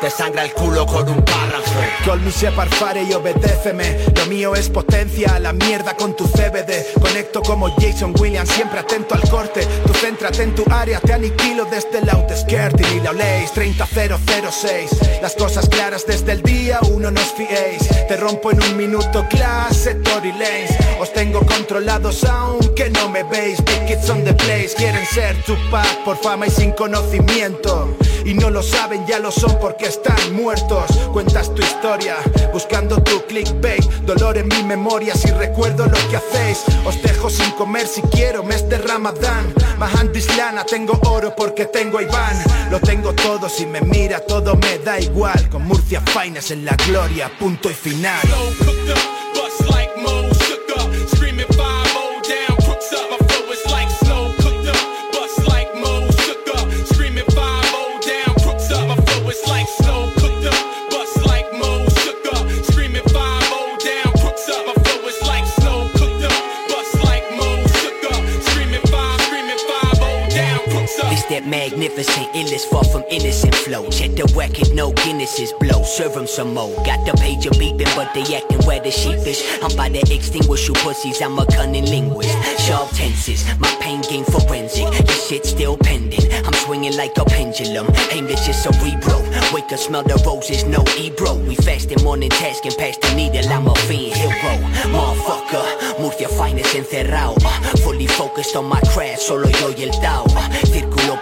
[0.00, 1.80] te sangra el culo con un párrafo.
[2.04, 3.98] Call me Shepard Fare y obedéceme.
[4.16, 6.98] Lo mío es potencia, la mierda con tu CBD.
[7.00, 9.66] Conecto como Jason Williams, siempre atento al corte.
[9.86, 13.52] Tú céntrate en tu área, te aniquilo desde el outskirt y ni la oléis.
[13.52, 15.20] 30006.
[15.20, 17.86] Las cosas claras desde el día uno nos fiéis.
[18.08, 20.70] Te rompo en un minuto, clase Tory Lanes.
[20.98, 23.62] Os tengo controlados aunque no me veis.
[23.64, 27.96] Big kids on the place, quieren ser Tupac por fama y sin conocimiento.
[28.24, 30.90] Y no lo saben, ya lo son porque están muertos.
[31.12, 32.16] Cuentas tu historia,
[32.52, 33.84] buscando tu clickbait.
[34.06, 36.64] Dolor en mi memoria si recuerdo lo que hacéis.
[36.84, 39.52] Os dejo sin comer si quiero, mes de Ramadán.
[39.78, 42.44] Mahandis lana, tengo oro porque tengo a Iván.
[42.70, 45.48] Lo tengo todo, si me mira todo me da igual.
[45.48, 48.20] Con Murcia Fines en la gloria, punto y final.
[71.90, 73.88] Magnificent, illest, far from innocent flow.
[73.90, 75.82] Check the record, no Guinnesses blow.
[75.82, 76.74] Serve them some more.
[76.84, 79.42] Got the pager beeping, but they acting where the sheepish.
[79.62, 82.30] I'm by to extinguish you pussies, I'm a cunning linguist.
[82.66, 84.88] Sharp tenses, my pain game forensic.
[85.06, 86.32] This shit still pending.
[86.44, 89.22] I'm swinging like a pendulum, aimed at your cerebral.
[89.52, 91.34] Wake up, smell the roses, no ebro.
[91.34, 94.54] We fasting morning tasking past the needle, I'm a fiend hero.
[94.94, 97.36] Motherfucker, move your finest encerrado.
[97.44, 100.24] Uh, fully focused on my craft, solo yo y el Tao.
[100.28, 100.48] Uh,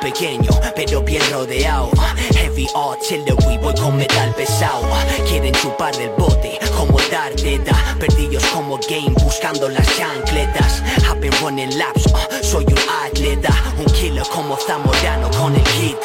[0.01, 1.91] pequeño, pero bien rodeado.
[2.35, 4.87] Heavy artillery, voy con metal pesado.
[5.29, 7.35] Quieren chupar del bote, como dar
[7.65, 10.83] da Perdidos como game, buscando las chancletas.
[11.21, 13.53] Been running laps, uh, soy un atleta.
[13.79, 15.97] Un killer como Zamorano con el hit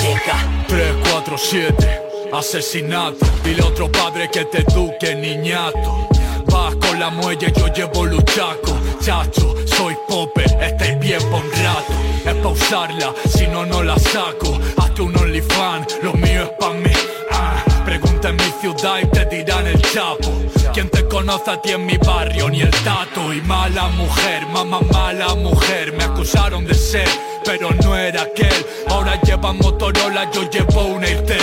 [0.68, 2.02] 3, 4, 7,
[2.34, 3.26] asesinato.
[3.44, 6.08] Dile a otro padre que te eduque, niñato.
[6.48, 8.78] Vas con la muelle, yo llevo luchaco.
[9.00, 11.94] Chacho, soy popper, estáis bien por un rato.
[12.26, 14.60] Es pa' usarla, si no, no la saco.
[14.78, 16.92] Hazte un OnlyFans, lo mío es pa' mí.
[17.32, 20.32] Ah, pregunta en mi ciudad y te dirán el chapo.
[20.74, 22.50] ¿Quién te conoce a ti en mi barrio?
[22.50, 23.34] Ni el tato.
[23.34, 25.94] Y mala mujer, mamá mala mujer.
[25.94, 27.10] Me acusaron de ser
[27.46, 31.42] pero no era aquel Ahora lleva Motorola, yo llevo un Airtel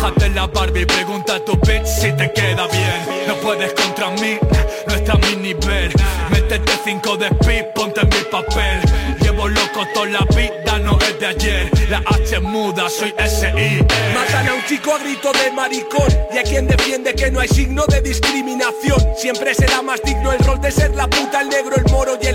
[0.00, 3.26] Déjate la Barbie, pregunta a tu bitch si te queda bien.
[3.26, 4.38] No puedes contra mí,
[4.86, 5.92] no está a mi nivel.
[6.30, 8.80] Métete cinco de speed, ponte en mi papel.
[9.20, 11.70] Llevo loco toda la vida, no es de ayer.
[11.90, 13.84] La H muda, soy S.I.
[14.14, 16.08] Matan a un chico a grito de maricón.
[16.32, 19.04] Y a quien defiende que no hay signo de discriminación.
[19.16, 22.26] Siempre será más digno el rol de ser la puta, el negro, el moro y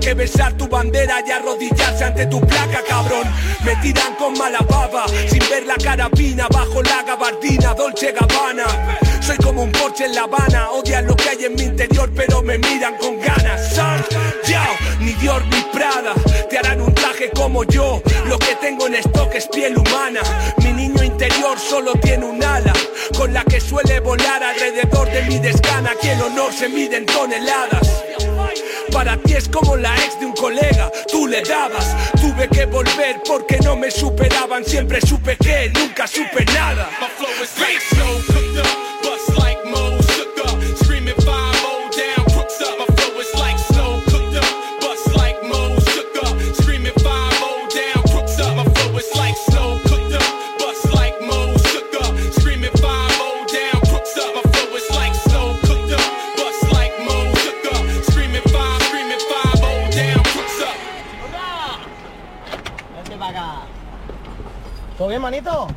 [0.00, 3.26] Que besar tu bandera y arrodillarse ante tu placa, cabrón.
[3.64, 8.66] Me tiran con mala baba Sin ver la carabina bajo la gabardina Dolce Gabbana.
[9.22, 12.42] Soy como un porche en La Habana Odian lo que hay en mi interior pero
[12.42, 13.74] me miran con ganas.
[13.74, 14.04] Son,
[14.46, 16.12] yao, ni Dior ni Prada.
[16.50, 18.02] Te harán un traje como yo.
[18.26, 20.20] Lo que tengo en stock es piel humana.
[20.58, 22.74] Mi niño interior solo tiene un ala
[23.16, 28.04] Con la que suele volar alrededor de mi descana el honor se mide en toneladas
[28.94, 31.84] para ti es como la ex de un colega, tú le dabas.
[32.12, 34.64] Tuve que volver porque no me superaban.
[34.64, 36.88] Siempre supe que nunca supe nada.
[37.18, 37.26] ¿Todo
[37.66, 37.80] bien,
[65.24, 65.73] manito?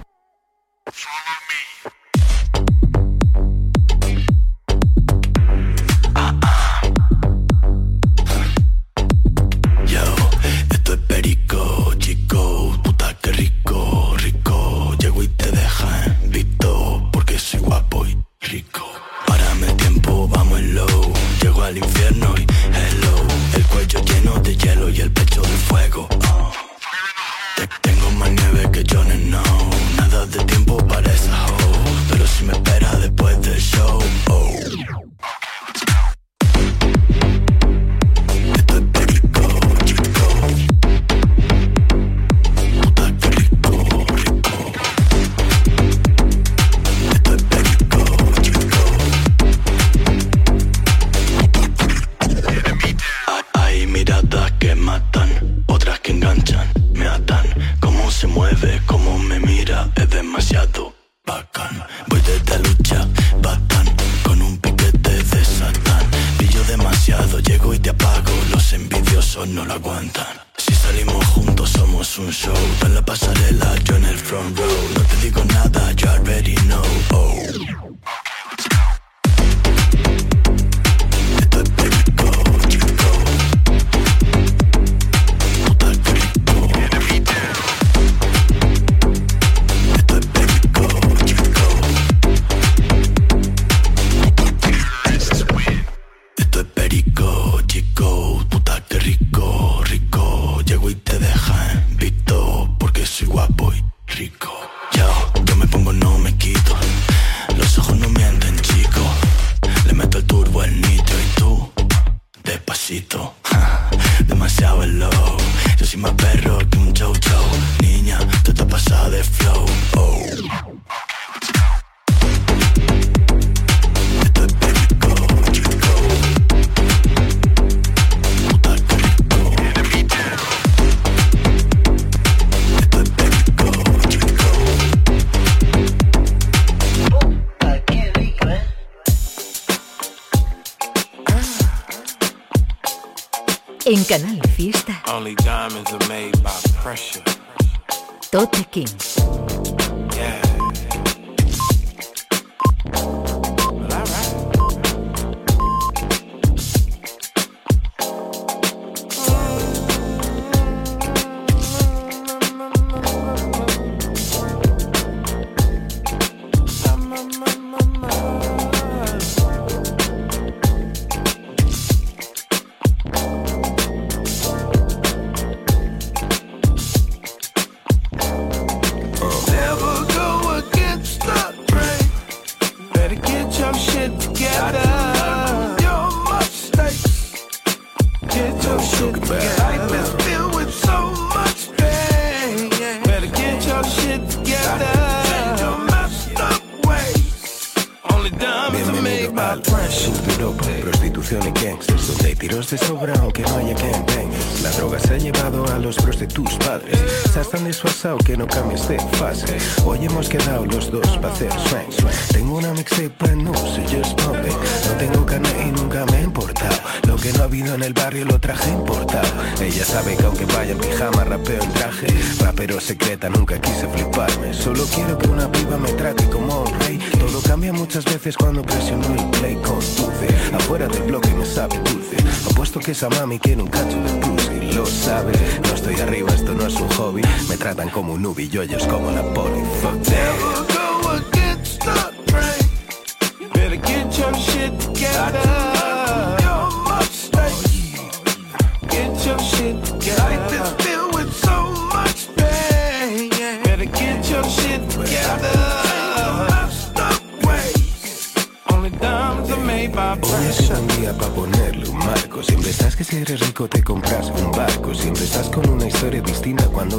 [228.28, 230.28] Veces cuando presiono el play con dulce.
[230.54, 232.18] Afuera del bloque me sabe dulce.
[232.52, 235.32] Apuesto que esa mami quiere un cacho de pussy Lo sabe,
[235.64, 237.22] no estoy arriba, esto no es un hobby.
[237.48, 239.62] Me tratan como un nubi, yo ellos como la poli.
[239.82, 240.67] Fuck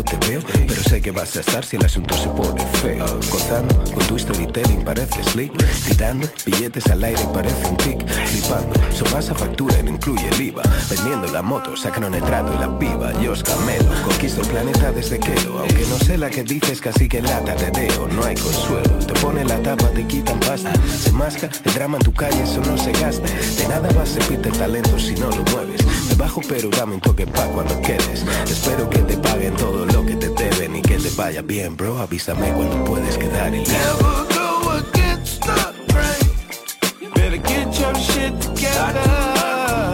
[0.02, 3.06] te veo Pero sé que vas a estar si el asunto se pone feo.
[3.30, 5.52] Gozando con tu storytelling parece slick.
[5.86, 10.40] Tirando billetes al aire parece un tic Flipando, so pasa factura y no incluye el
[10.40, 10.62] IVA.
[10.90, 13.12] Vendiendo la moto, sacaron el trato y la piba.
[13.22, 17.22] Yo camelo, conquisto el planeta desde quedo Aunque no sé la que dices casi que
[17.22, 20.72] lata de deo No hay consuelo, te pone la tapa, te quitan pasta.
[20.86, 23.28] Se masca, el drama en tu calle eso no se gasta.
[23.56, 25.87] De nada va a servirte el talento si no lo mueves
[26.18, 30.16] bajo pero dame un toque pa' cuando quedes Espero que te paguen todo lo que
[30.16, 34.70] te deben Y que te vaya bien bro, avísame cuando puedes quedar en Never go
[34.70, 37.14] against the grain.
[37.14, 39.00] Better get your shit together.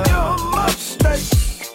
[0.08, 1.72] Your mistakes.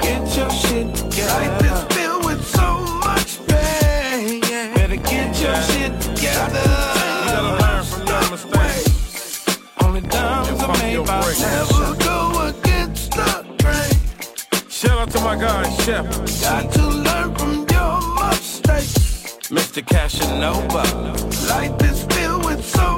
[0.00, 1.34] Get your shit together.
[1.34, 4.40] Life is filled with so much pain.
[4.74, 6.64] Better get your shit together.
[7.24, 9.44] You gotta learn from your mistakes.
[9.82, 11.77] Only diamonds are made by
[15.88, 16.04] Chef.
[16.42, 19.38] Got to learn from your mistakes.
[19.48, 19.82] Mr.
[19.82, 20.84] Cashanova.
[21.48, 22.97] Life is filled with so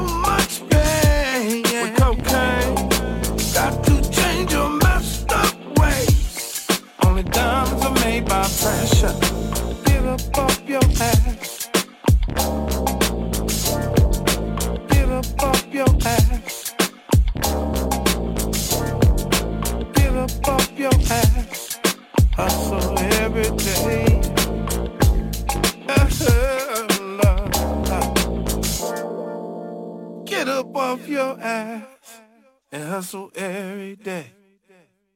[33.35, 34.35] every day.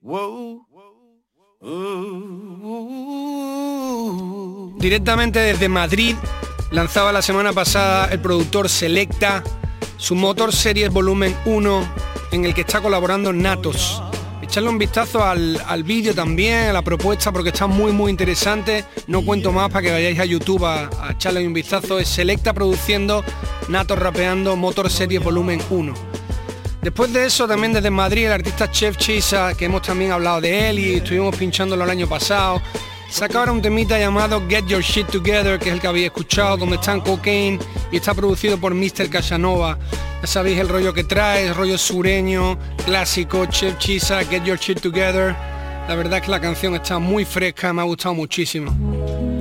[0.03, 0.67] Ooh.
[4.79, 6.17] Directamente desde Madrid
[6.71, 9.43] lanzaba la semana pasada el productor Selecta
[9.97, 11.95] su Motor Series Volumen 1
[12.33, 14.03] en el que está colaborando Natos.
[14.43, 18.85] Echarle un vistazo al, al vídeo también, a la propuesta porque está muy muy interesante.
[19.07, 21.99] No cuento más para que vayáis a YouTube a, a echarle un vistazo.
[21.99, 23.25] Es Selecta produciendo,
[23.69, 26.14] Natos rapeando Motor Series Volumen 1.
[26.85, 30.69] Después de eso, también desde Madrid, el artista Chef Chisa, que hemos también hablado de
[30.69, 32.61] él y estuvimos pinchándolo el año pasado,
[33.09, 36.59] saca ahora un temita llamado Get Your Shit Together, que es el que habéis escuchado,
[36.59, 37.59] donde está en Cocaine
[37.91, 39.09] y está producido por Mr.
[39.09, 39.79] Casanova.
[40.21, 44.83] Ya sabéis el rollo que trae, el rollo sureño, clásico, Chef Chisa, Get Your Shit
[44.83, 45.35] Together.
[45.89, 48.71] La verdad es que la canción está muy fresca, me ha gustado muchísimo.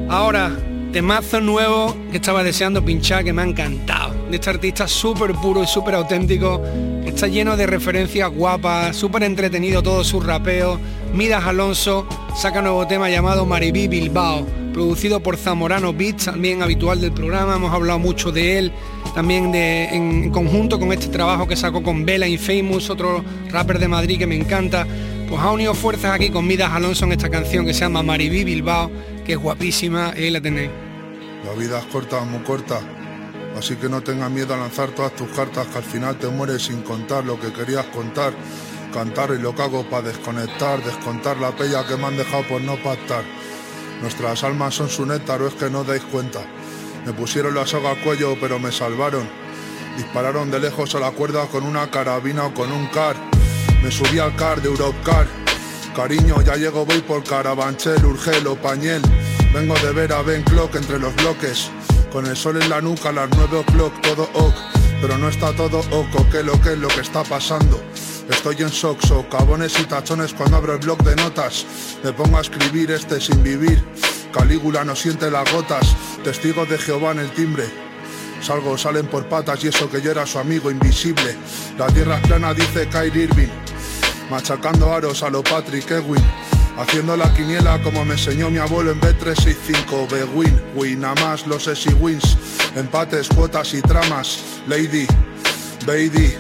[0.09, 0.49] Ahora,
[0.93, 4.12] temazo nuevo que estaba deseando pinchar, que me ha encantado.
[4.33, 6.59] De este artista súper puro y súper auténtico.
[7.05, 10.79] Está lleno de referencias guapas, súper entretenido todo su rapeo.
[11.13, 17.11] Midas Alonso saca nuevo tema llamado Maribí Bilbao, producido por Zamorano Beats, también habitual del
[17.11, 17.57] programa.
[17.57, 18.71] Hemos hablado mucho de él,
[19.13, 23.87] también de, en, conjunto con este trabajo que sacó con Bella Infamous, otro rapper de
[23.87, 24.87] Madrid que me encanta.
[25.29, 28.43] Pues ha unido fuerzas aquí con Midas Alonso en esta canción que se llama Maribí
[28.43, 28.89] Bilbao,
[29.27, 30.71] que es guapísima, y ahí la tenéis.
[31.45, 32.81] La vida es corta, muy corta.
[33.57, 36.63] Así que no tengas miedo a lanzar todas tus cartas que al final te mueres
[36.63, 38.33] sin contar lo que querías contar.
[38.93, 42.61] Cantar y lo que hago para desconectar, descontar la pella que me han dejado por
[42.61, 43.23] no pactar.
[44.01, 46.41] Nuestras almas son su néctar, o es que no dais cuenta.
[47.05, 49.27] Me pusieron la soga al cuello, pero me salvaron.
[49.97, 53.15] Dispararon de lejos a la cuerda con una carabina o con un car.
[53.81, 55.27] Me subí al car de Europcar.
[55.95, 59.01] Cariño, ya llego, voy por Carabanchel, Urgel o Pañel.
[59.53, 61.69] Vengo de ver a Ben Clock entre los bloques.
[62.13, 64.53] Con el sol en la nuca, las 9 o'clock, todo ok.
[65.01, 67.81] Pero no está todo oco, que lo que es lo que está pasando.
[68.29, 71.65] Estoy en shock, socavones y tachones cuando abro el blog de notas.
[72.03, 73.83] Me pongo a escribir este sin vivir.
[74.31, 75.95] Calígula no siente las gotas.
[76.23, 77.65] Testigo de Jehová en el timbre.
[78.43, 81.35] Salgo, salen por patas y eso que yo era su amigo invisible.
[81.79, 83.49] La tierra es plana, dice Kyrie Irving.
[84.29, 86.23] Machacando aros a lo Patrick Ewing.
[86.77, 91.67] Haciendo la quiniela como me enseñó mi abuelo en B365 B-Win, win, nada más los
[91.67, 92.37] y wins.
[92.75, 94.39] Empates, cuotas y tramas.
[94.67, 95.05] Lady,
[95.85, 96.33] baby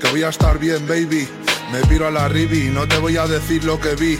[0.00, 1.28] Que voy a estar bien, baby.
[1.72, 4.18] Me piro a la ribi, no te voy a decir lo que vi.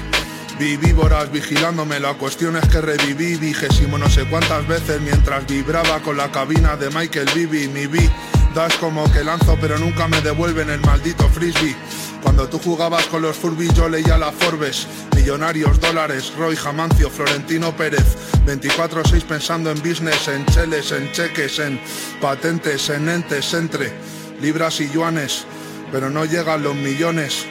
[0.58, 3.36] Vi víboras vigilándome, la cuestión es que reviví.
[3.36, 8.08] Vigésimo no sé cuántas veces mientras vibraba con la cabina de Michael Bibi Mi vi
[8.54, 11.76] das como que lanzo pero nunca me devuelven el maldito frisbee
[12.22, 14.86] cuando tú jugabas con los Furbis yo leía la Forbes.
[15.16, 18.16] Millonarios, dólares, Roy Jamancio, Florentino Pérez.
[18.46, 21.80] 24-6 pensando en business, en cheles, en cheques, en
[22.20, 23.92] patentes, en entes, entre
[24.40, 25.44] libras y yuanes.
[25.92, 27.46] Pero no llegan los millones.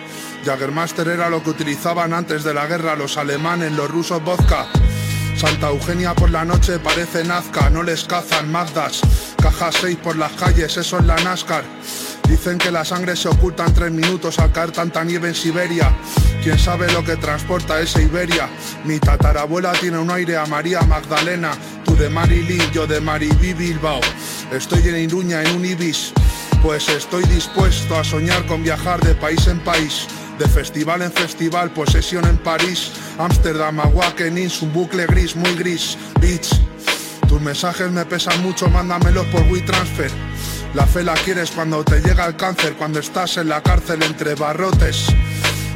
[0.45, 4.67] Jaggermaster era lo que utilizaban antes de la guerra los alemanes, los rusos vodka
[5.39, 8.99] Santa Eugenia por la noche parece Nazca, no les cazan Mazdas
[9.41, 11.63] Caja 6 por las calles, eso es la NASCAR
[12.27, 15.91] Dicen que la sangre se oculta en tres minutos al caer tanta nieve en Siberia.
[16.43, 18.47] ¿Quién sabe lo que transporta esa Iberia?
[18.85, 21.53] Mi tatarabuela tiene un aire a María Magdalena.
[21.83, 23.99] Tú de Marilyn, yo de Maribí Bilbao.
[24.51, 26.13] Estoy en Iruña en un Ibis.
[26.61, 30.05] Pues estoy dispuesto a soñar con viajar de país en país.
[30.39, 36.49] De festival en festival, posesión en París, Ámsterdam, Aguakenins, un bucle gris, muy gris, Beach.
[37.27, 40.09] Tus mensajes me pesan mucho, mándamelos por WeTransfer.
[40.75, 44.35] La fe la quieres cuando te llega el cáncer, cuando estás en la cárcel entre
[44.35, 45.07] barrotes.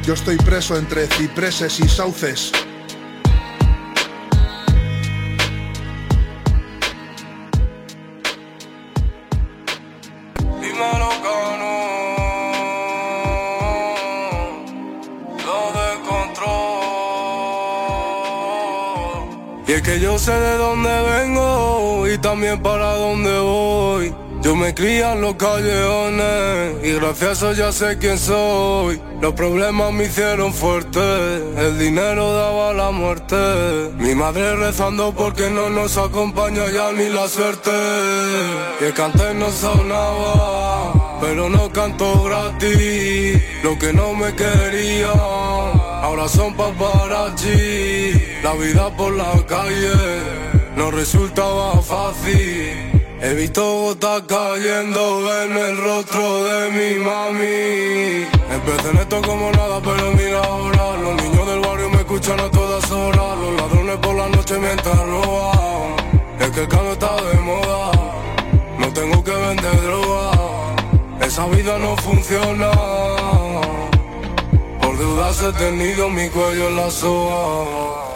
[0.05, 2.53] Yo estoy preso entre cipreses y sauces.
[19.73, 24.13] Y es que yo sé de dónde vengo y también para dónde voy.
[24.43, 29.01] Yo me cría en los callejones y gracias a eso ya sé quién soy.
[29.19, 30.99] Los problemas me hicieron fuerte,
[31.57, 33.35] el dinero daba la muerte.
[33.97, 37.71] Mi madre rezando porque no nos acompaña ya ni la suerte.
[38.79, 43.41] Y el canté no sonaba, pero no canto gratis.
[43.63, 45.09] Lo que no me quería,
[46.03, 48.32] ahora son paparazzi.
[48.43, 49.93] La vida por la calle
[50.75, 52.91] no resultaba fácil.
[53.21, 58.27] He visto gotas cayendo en el rostro de mi mami.
[58.53, 60.97] Empecé en esto como nada, pero mira ahora.
[60.97, 63.37] Los niños del barrio me escuchan a todas horas.
[63.37, 65.95] Los ladrones por la noche mientras roban.
[66.41, 67.91] Es que el cano está de moda.
[68.77, 70.31] No tengo que vender droga.
[71.21, 72.71] Esa vida no funciona.
[74.81, 78.12] Por dudas he tenido mi cuello en la soga.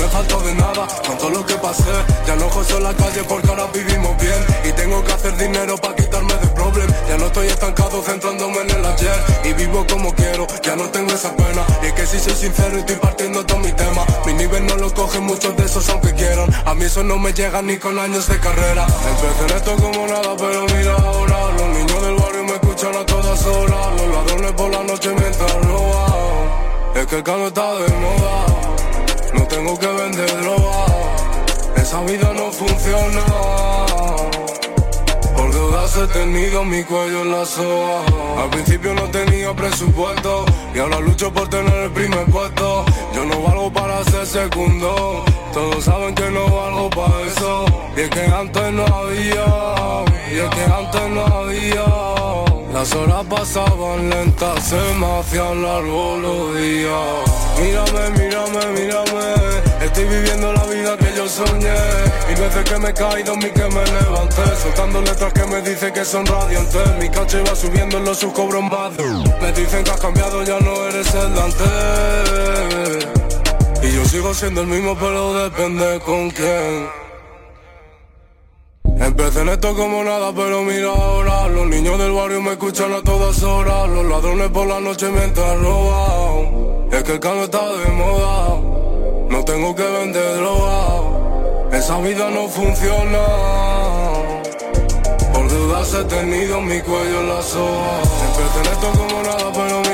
[0.00, 0.86] No me faltó de nada.
[1.06, 1.92] Con todo lo que pasé
[2.26, 4.46] Ya no joso en la calle porque ahora vivimos bien.
[4.64, 8.70] Y tengo que hacer dinero para quitarme de problemas Ya no estoy estancado centrándome en
[8.70, 9.24] el ayer.
[9.44, 11.66] Y vivo como quiero, ya no tengo esa pena.
[11.82, 14.06] Y es que si soy sincero estoy partiendo todo mi tema.
[14.24, 16.48] Mi nivel no lo cogen muchos de esos aunque quieran.
[16.64, 18.86] A mí eso no me llega ni con años de carrera.
[18.86, 21.52] Empecé en esto como nada pero mira ahora.
[21.58, 24.00] Los niños del barrio me escuchan a todas horas.
[24.00, 26.12] Los ladrones por la noche mientras roban
[26.94, 28.59] Es que el cano está de moda
[29.34, 30.86] no tengo que vender droga,
[31.76, 33.22] esa vida no funciona.
[35.36, 38.02] Por deudas he tenido mi cuello en la soga.
[38.42, 42.84] Al principio no tenía presupuesto y ahora lucho por tener el primer puesto.
[43.14, 47.64] Yo no valgo para ser segundo, todos saben que no valgo para eso.
[47.96, 51.39] Y es que antes no había, y es que antes no había.
[52.80, 56.96] Las horas pasaban lentas, se me hacían largos los días.
[57.60, 59.34] Mírame, mírame, mírame.
[59.84, 61.74] Estoy viviendo la vida que yo soñé.
[62.30, 64.56] Y veces que me he caído, mi que me levanté.
[64.62, 66.96] Soltando letras que me dicen que son radiantes.
[66.98, 68.92] Mi caché va subiendo en los sus más.
[69.42, 73.08] Me dicen que has cambiado, ya no eres el de antes.
[73.82, 77.09] Y yo sigo siendo el mismo, pero depende con quién.
[79.00, 81.48] Empecé en esto como nada, pero mira ahora.
[81.48, 83.88] Los niños del barrio me escuchan a todas horas.
[83.88, 88.60] Los ladrones por la noche mientras roban Es que el cano está de moda.
[89.30, 93.24] No tengo que vender droga Esa vida no funciona.
[95.32, 98.02] Por dudas he tenido mi cuello en la soga.
[98.26, 99.89] Empecé en esto como nada, pero mira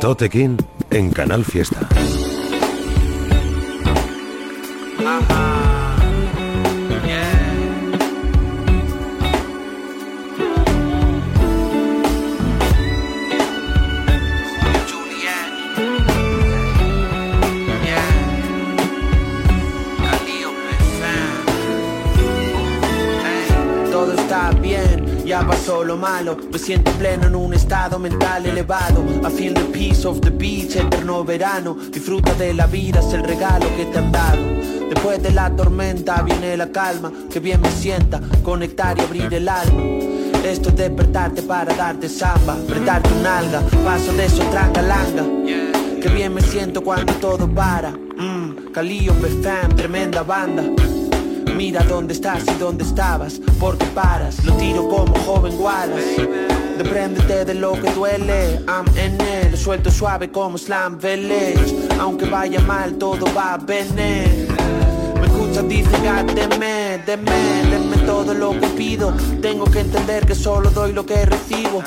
[0.00, 0.56] Tote King
[0.90, 2.39] en Canal Fiesta.
[26.00, 29.04] Me siento pleno en un estado mental elevado.
[29.22, 31.74] I feel the peace of the beach, eterno verano.
[31.74, 34.40] Disfruta de la vida, es el regalo que te han dado.
[34.88, 37.12] Después de la tormenta viene la calma.
[37.30, 39.82] Que bien me sienta, conectar y abrir el alma.
[40.42, 45.22] Esto es despertarte para darte samba Apretarte un alga, paso de eso tranga langa
[46.00, 47.90] Que bien me siento cuando todo para.
[47.90, 50.62] Mm, Calíope fam, tremenda banda
[51.56, 56.28] Mira dónde estás y dónde estabas, porque paras, lo tiro como joven Wallace.
[56.78, 61.88] Depréndete de lo que duele, I'm en él, suelto suave como Slam Village.
[62.00, 64.48] Aunque vaya mal, todo va a venir.
[65.20, 65.90] Me escuchas, dice,
[66.34, 67.32] deme, deme,
[67.70, 69.12] deme todo lo que pido.
[69.42, 71.82] Tengo que entender que solo doy lo que recibo.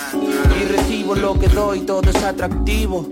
[0.62, 3.10] Y recibo lo que doy, todo es atractivo.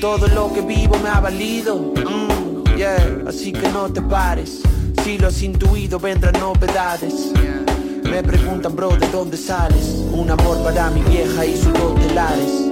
[0.00, 1.76] Todo lo que vivo me ha valido.
[1.76, 4.62] Mm, yeah, así que no te pares.
[5.02, 7.32] Si lo has intuido, vendrán novedades.
[8.04, 10.04] Me preguntan, bro, ¿de dónde sales?
[10.12, 12.71] Un amor para mi vieja y sus dos telares.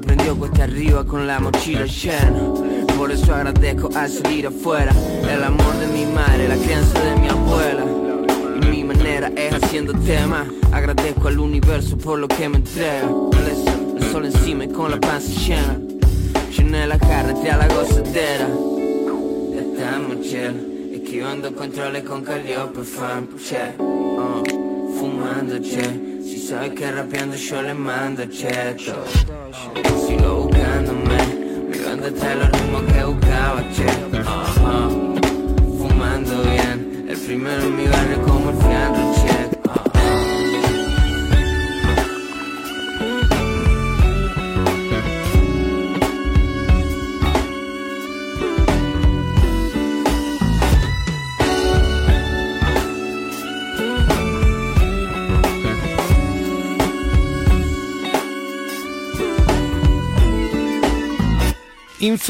[0.00, 2.40] Aprendió cuesta arriba con la mochila llena.
[2.96, 4.92] Por eso agradezco al salir afuera.
[5.30, 7.84] El amor de mi madre, la crianza de mi abuela.
[8.62, 10.48] Y mi manera es haciendo temas.
[10.72, 13.08] Agradezco al universo por lo que me entrega.
[13.96, 15.78] El sol encima y con la panza llena.
[16.56, 18.48] Llené la carretera la gozadera.
[19.54, 23.74] Estamos chill, esquivando controles con Calliope fan, che.
[23.78, 24.42] uh,
[24.98, 26.20] fumando, che.
[26.22, 29.39] Si sabes que rapeando yo le mando, cheto.
[30.06, 31.18] Sigo buscándome,
[31.68, 32.69] mi banda está los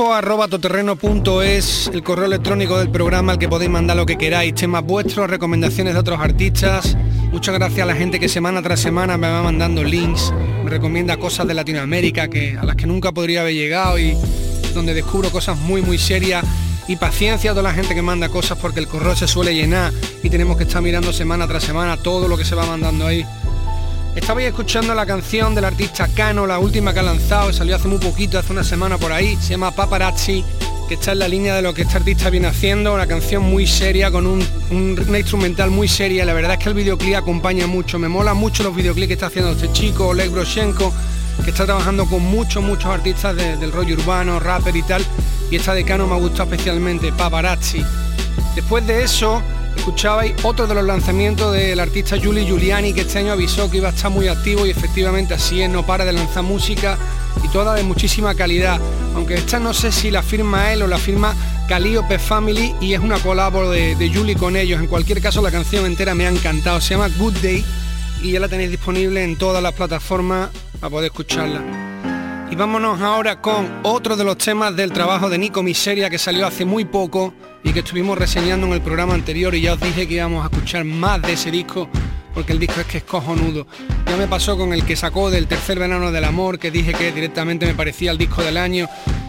[0.00, 4.54] Info arroba toterreno.es, el correo electrónico del programa al que podéis mandar lo que queráis,
[4.54, 6.96] temas vuestros, recomendaciones de otros artistas.
[7.30, 10.32] Muchas gracias a la gente que semana tras semana me va mandando links,
[10.64, 14.16] me recomienda cosas de Latinoamérica que, a las que nunca podría haber llegado y
[14.72, 16.46] donde descubro cosas muy muy serias.
[16.88, 19.92] Y paciencia a toda la gente que manda cosas porque el correo se suele llenar
[20.22, 23.22] y tenemos que estar mirando semana tras semana todo lo que se va mandando ahí.
[24.14, 27.98] Estabais escuchando la canción del artista Cano, la última que ha lanzado, salió hace muy
[27.98, 30.44] poquito, hace una semana por ahí, se llama Paparazzi,
[30.88, 33.66] que está en la línea de lo que este artista viene haciendo, una canción muy
[33.66, 37.66] seria, con un, un- una instrumental muy seria, la verdad es que el videoclip acompaña
[37.68, 40.92] mucho, me mola mucho los videoclips que está haciendo este chico, Oleg Broshenko,
[41.44, 45.04] que está trabajando con muchos, muchos artistas de- del rollo urbano, rapper y tal,
[45.52, 47.82] y esta de Cano me ha gustado especialmente, Paparazzi.
[48.56, 49.40] Después de eso,
[49.80, 53.88] escuchabais otro de los lanzamientos del artista Giulio Giuliani, que este año avisó que iba
[53.88, 56.98] a estar muy activo y efectivamente así es, no para de lanzar música
[57.42, 58.78] y toda de muchísima calidad.
[59.14, 61.34] Aunque esta no sé si la firma él o la firma
[61.66, 64.80] Calliope Family y es una colabo de, de Julie con ellos.
[64.80, 66.80] En cualquier caso, la canción entera me ha encantado.
[66.80, 67.64] Se llama Good Day
[68.22, 71.89] y ya la tenéis disponible en todas las plataformas para poder escucharla.
[72.50, 76.48] Y vámonos ahora con otro de los temas del trabajo de Nico Miseria que salió
[76.48, 77.32] hace muy poco
[77.62, 80.48] y que estuvimos reseñando en el programa anterior y ya os dije que íbamos a
[80.48, 81.88] escuchar más de ese disco
[82.34, 83.68] porque el disco es que es cojonudo.
[84.04, 87.12] Ya me pasó con el que sacó del tercer verano del amor que dije que
[87.12, 88.88] directamente me parecía el disco del año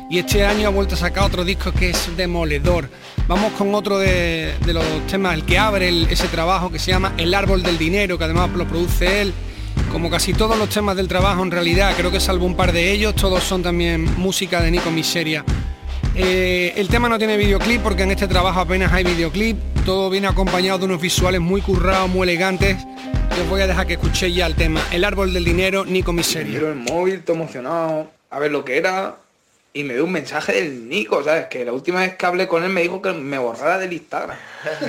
[0.09, 2.89] y este año ha vuelto a sacar otro disco que es demoledor.
[3.27, 7.13] Vamos con otro de, de los temas, el que abre ese trabajo que se llama
[7.17, 9.33] El Árbol del Dinero, que además lo produce él.
[9.91, 12.91] Como casi todos los temas del trabajo, en realidad, creo que salvo un par de
[12.91, 15.43] ellos, todos son también música de Nico Miseria.
[16.15, 19.57] Eh, el tema no tiene videoclip porque en este trabajo apenas hay videoclip.
[19.85, 22.77] todo viene acompañado de unos visuales muy currados, muy elegantes.
[23.37, 26.53] Yo voy a dejar que escuchéis ya el tema El árbol del dinero, Nico Miseria.
[26.53, 29.17] Miro el móvil, todo emocionado, a ver lo que era,
[29.73, 31.45] y me dio un mensaje del Nico, ¿sabes?
[31.45, 34.37] Que la última vez que hablé con él me dijo que me borrara del Instagram.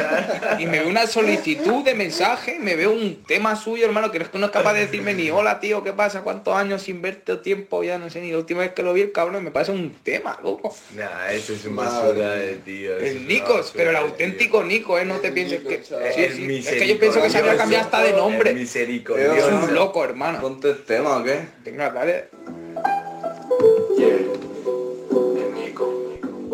[0.59, 4.47] y me ve una solicitud de mensaje, me ve un tema suyo, hermano, que no
[4.47, 6.23] es capaz de decirme ni hola, tío, ¿qué pasa?
[6.23, 7.85] ¿Cuántos años sin verte tiempo?
[7.85, 9.95] Ya no sé, ni la última vez que lo vi el cabrón me parece un
[10.03, 10.75] tema, loco.
[10.97, 12.97] Nah, eso es un basura de tío.
[12.99, 15.05] El Nico, pero el auténtico Nico, ¿eh?
[15.05, 15.75] No te pienses que...
[15.75, 18.61] Es que yo pienso que se había cambiado hasta de nombre.
[18.61, 20.41] Es un loco, hermano.
[20.41, 21.47] ¿Ponte el tema o qué?
[21.65, 22.29] Venga, dale.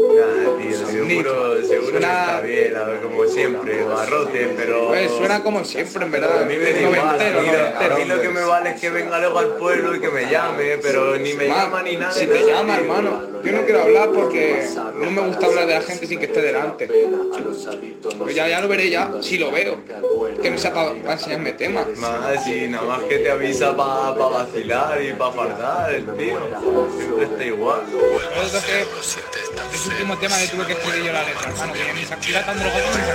[0.09, 4.89] Nada, tío, seguro, seguro que está bien, a ver, como siempre, barrote, pero...
[4.89, 6.43] Pues suena como siempre, en verdad.
[6.43, 9.39] A mí me da igual, a mí lo que me vale es que venga luego
[9.39, 12.13] al pueblo y que me llame, pero ni me llama ni nada.
[12.13, 15.83] Si te llama, hermano, yo no quiero hablar porque no me gusta hablar de la
[15.83, 16.89] gente sin que esté delante.
[16.89, 19.79] Pero ya, ya lo veré ya, si lo veo.
[20.43, 21.87] Que no sea para enseñarme temas.
[21.97, 26.39] Más, si nada más que te avisa para pa vacilar y para fardar, el tío.
[26.97, 27.81] Siempre está igual.
[29.99, 33.03] Último tema de tuve que escribir yo la letra, hermano, que activa tan drogado ni
[33.05, 33.11] se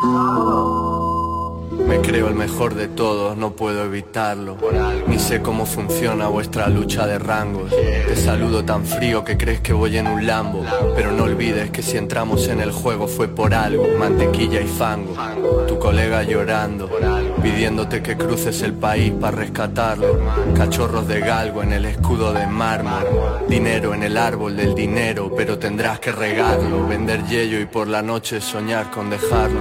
[0.00, 0.91] acordaba,
[1.78, 4.56] Me creo el mejor de todos, no puedo evitarlo.
[5.06, 7.70] Ni sé cómo funciona vuestra lucha de rangos.
[7.70, 10.64] Te saludo tan frío que crees que voy en un Lambo.
[10.94, 13.86] Pero no olvides que si entramos en el juego fue por algo.
[13.98, 15.14] Mantequilla y fango.
[15.66, 16.90] Tu colega llorando,
[17.42, 20.20] pidiéndote que cruces el país para rescatarlo.
[20.54, 23.46] Cachorros de galgo en el escudo de mármol.
[23.48, 26.86] Dinero en el árbol del dinero, pero tendrás que regarlo.
[26.86, 29.60] Vender yello y por la noche soñar con dejarlo.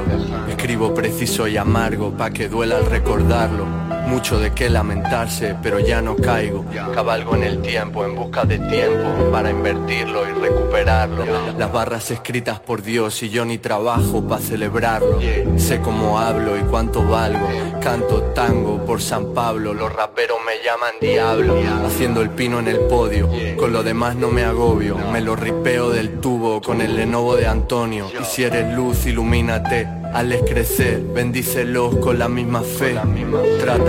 [0.49, 3.90] Escribo preciso y amargo pa' que duela al recordarlo.
[4.07, 6.65] Mucho de qué lamentarse, pero ya no caigo.
[6.93, 11.25] Cabalgo en el tiempo, en busca de tiempo, para invertirlo y recuperarlo.
[11.57, 15.19] Las barras escritas por Dios y yo ni trabajo para celebrarlo.
[15.57, 17.47] Sé cómo hablo y cuánto valgo.
[17.81, 21.55] Canto tango por San Pablo, los raperos me llaman diablo.
[21.85, 24.97] Haciendo el pino en el podio, con lo demás no me agobio.
[25.11, 28.07] Me lo ripeo del tubo con el Lenovo de Antonio.
[28.11, 29.87] Y luz, ilumínate.
[30.13, 32.99] Hazles crecer, bendícelos con la misma fe.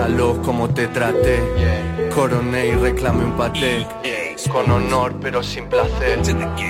[0.02, 1.38] Trátalos como te traté.
[2.12, 3.86] Coroné y reclame un paté.
[4.50, 6.20] Con honor pero sin placer.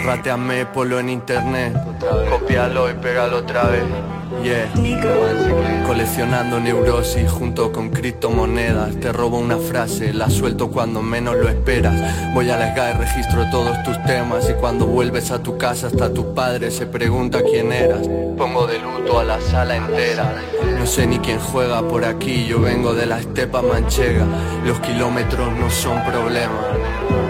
[0.04, 1.74] Rateame, polo en internet.
[2.30, 3.84] Copialo y pégalo otra vez.
[4.42, 4.72] Yeah.
[5.86, 8.98] Coleccionando neurosis junto con criptomonedas.
[8.98, 11.94] Te robo una frase, la suelto cuando menos lo esperas.
[12.34, 14.48] Voy a la y registro todos tus temas.
[14.50, 18.08] Y cuando vuelves a tu casa, hasta tu padre se pregunta quién eras.
[18.36, 20.34] Pongo de luto a la sala entera.
[20.78, 22.46] No sé ni quién juega por aquí.
[22.46, 24.24] Yo vengo de la estepa manchega.
[24.64, 27.21] Los kilómetros no son problema.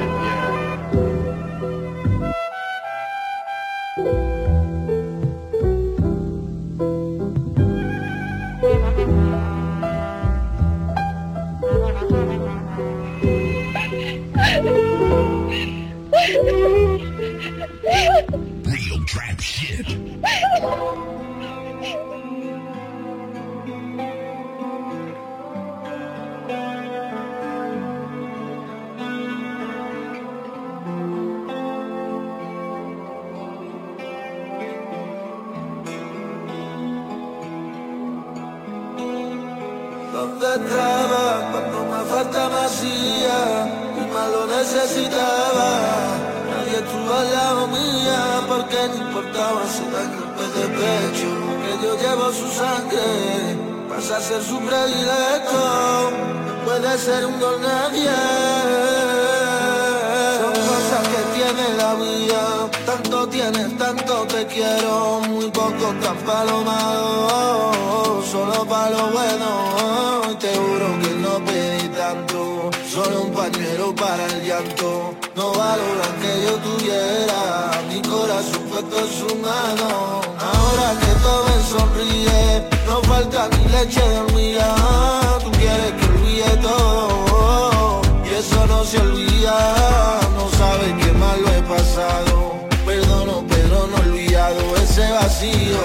[19.42, 19.86] Shit.
[40.12, 43.38] ¿Dónde estaba cuando me falta vacía?
[43.98, 45.41] Y más lo necesitaba.
[48.88, 51.30] No importaba si da golpe de pecho.
[51.62, 53.06] Que yo llevo su sangre,
[53.88, 56.10] pasa a ser su predilecto.
[56.46, 58.10] No puede ser un don nadie.
[60.40, 62.42] Son cosas que tiene la vida.
[62.86, 65.20] Tanto tienes, tanto te quiero.
[65.28, 68.22] Muy poco tan palomado.
[68.30, 69.48] Solo para lo bueno.
[70.30, 72.70] Y te juro que no pedí tanto.
[72.88, 75.14] Solo un pañuelo para el llanto.
[75.36, 77.51] No valoran que yo tuviera
[80.38, 84.74] Ahora que todo me sonríe, no falta ni leche de hormiga.
[85.42, 88.02] Tú quieres que olvide todo.
[88.24, 90.20] Y eso no se olvida.
[90.36, 92.68] No sabes qué mal lo he pasado.
[92.84, 95.80] Perdono, pero no he olvidado ese vacío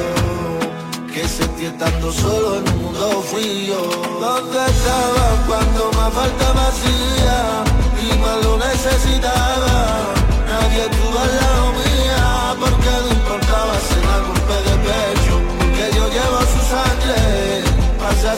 [1.13, 3.77] que sentí estando solo en un mundo frío.
[4.19, 7.63] ¿Dónde estaba cuando me falta vacía?
[8.03, 10.13] Y más lo necesitaba.
[10.49, 11.76] Nadie estuvo al lado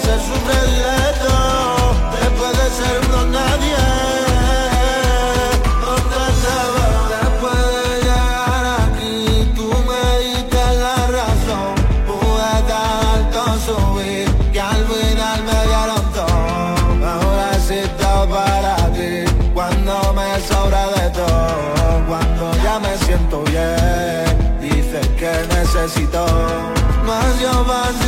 [0.01, 1.33] ser su predilecto,
[2.19, 3.77] después de ser un nadie.
[5.83, 6.97] ¿Dónde estabas?
[7.15, 11.73] Después de llegar aquí, tú me diste la razón.
[12.07, 17.07] Pude tanto subir, que al final me dieron todo.
[17.13, 22.05] Ahora sí está para ti, cuando me sobra de todo.
[22.07, 26.25] Cuando ya me siento bien, dices que necesito
[27.05, 27.98] más yo más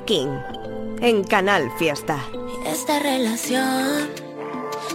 [0.00, 0.38] King
[1.00, 2.18] en Canal Fiesta.
[2.66, 4.08] Esta relación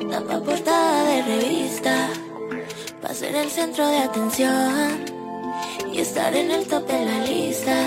[0.09, 2.09] da pa' portada de revista,
[3.01, 5.05] pa' ser el centro de atención
[5.91, 7.77] y estar en el top de la lista.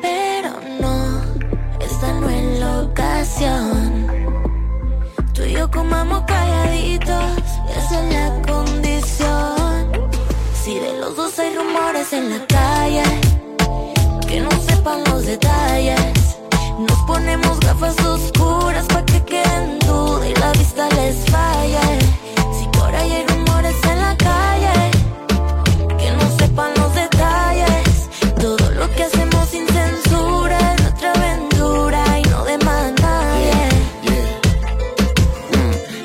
[0.00, 0.50] Pero
[0.80, 1.22] no,
[1.80, 4.06] esta no es la ocasión.
[5.34, 7.30] Tú y yo comamos calladitos,
[7.76, 10.10] esa es la condición.
[10.54, 13.29] Si de los dos hay rumores en la calle,
[14.30, 16.36] que no sepan los detalles.
[16.78, 21.86] Nos ponemos gafas oscuras pa' que queden duda y la vista les falle.
[22.56, 24.76] Si por ahí hay rumores en la calle,
[25.98, 28.08] que no sepan los detalles.
[28.40, 33.52] Todo lo que hacemos sin censura es nuestra aventura y no de más nadie.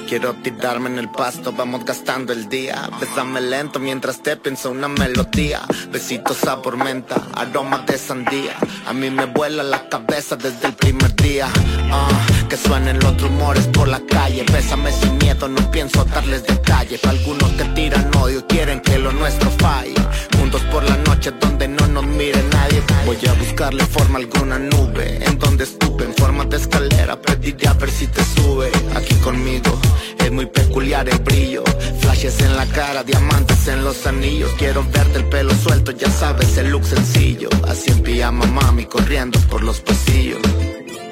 [0.10, 2.90] Quiero tirarme en el pasto, vamos gastando el día.
[3.00, 5.62] Bésame lento mientras te pienso una melodía.
[5.92, 8.56] Besitos sabor menta, aroma de sandía.
[8.86, 11.48] A mí me vuela la cabeza desde el primer día.
[11.92, 12.08] Ah,
[12.50, 14.46] que suenen los rumores por la calle.
[14.52, 17.04] Bésame sin miedo, no pienso darles detalles.
[17.06, 19.96] Algunos te tiran odio quieren que lo nuestro falle.
[20.38, 22.82] Juntos por la noche donde no nos mire nadie.
[23.06, 25.24] Voy a buscarle forma a alguna nube.
[25.26, 28.72] En donde estuve, en forma de escalera, pediré a ver si te sube.
[28.96, 29.80] Aquí conmigo
[30.26, 31.64] es muy peculiar el brillo.
[32.00, 34.52] Flashes en la cara, diamantes en los anillos.
[34.58, 37.50] Quiero verte el pelo suelto, ya sabes, el look sencillo.
[37.68, 40.40] Así en pijama, mami, corriendo por los pasillos.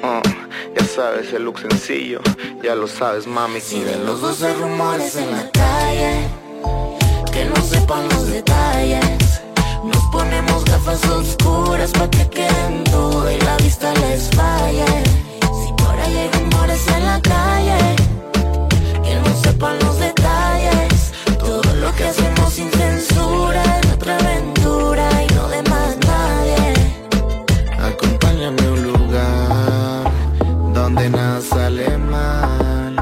[0.02, 0.22] Oh,
[0.76, 2.20] ya sabes, el look sencillo.
[2.62, 3.60] Ya lo sabes, mami.
[3.60, 6.28] Si de los dos rumores en la calle,
[7.32, 9.40] que no sepan los detalles.
[9.84, 14.86] Nos ponemos gafas oscuras pa' que queden duda y la vista les falle.
[15.42, 17.78] Si por ahí hay rumores en la calle,
[19.54, 21.12] sepan los detalles.
[21.38, 26.74] Todo lo que hacemos sin censura es nuestra aventura y no de más nadie.
[27.90, 30.12] Acompáñame a un lugar
[30.72, 32.96] donde nada sale mal.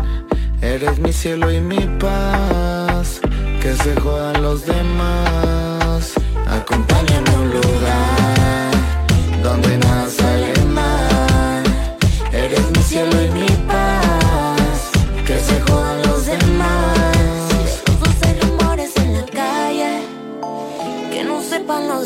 [0.61, 3.21] Eres mi cielo y mi paz.
[3.61, 5.72] Que se jodan los demás.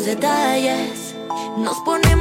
[0.07, 1.13] Detalles.
[1.57, 2.16] Nos ponemos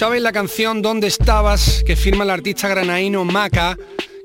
[0.00, 1.84] Escuchabais la canción ¿Dónde estabas?
[1.84, 3.76] que firma el artista granaíno Maca,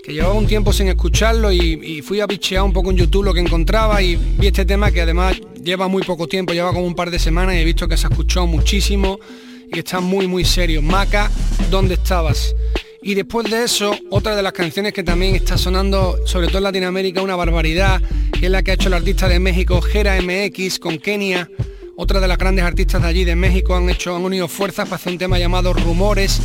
[0.02, 3.34] que llevaba un tiempo sin escucharlo y, fui a pichear un poco en YouTube lo
[3.34, 6.96] que encontraba y vi este tema que además lleva muy poco tiempo, lleva como un
[6.96, 9.20] par de semanas y he visto que se ha escuchado muchísimo
[9.68, 10.82] y está muy muy serio.
[10.82, 11.30] Maca,
[11.70, 12.56] ¿dónde estabas?
[13.02, 16.64] Y después de eso, otra de las canciones que también está sonando, sobre todo en
[16.64, 18.02] Latinoamérica, una barbaridad,
[18.32, 21.50] que es la que ha hecho el artista de México, Gera MX, con Kenia.
[21.98, 24.98] Otra de las grandes artistas de allí de México han hecho, han unido fuerzas para
[24.98, 26.42] hacer un tema llamado Rumores,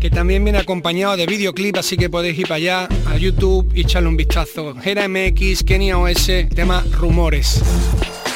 [0.00, 3.82] que también viene acompañado de videoclip, así que podéis ir para allá a YouTube y
[3.82, 4.74] echarle un vistazo.
[4.82, 7.62] Gera MX, Kenia OS, tema Rumores.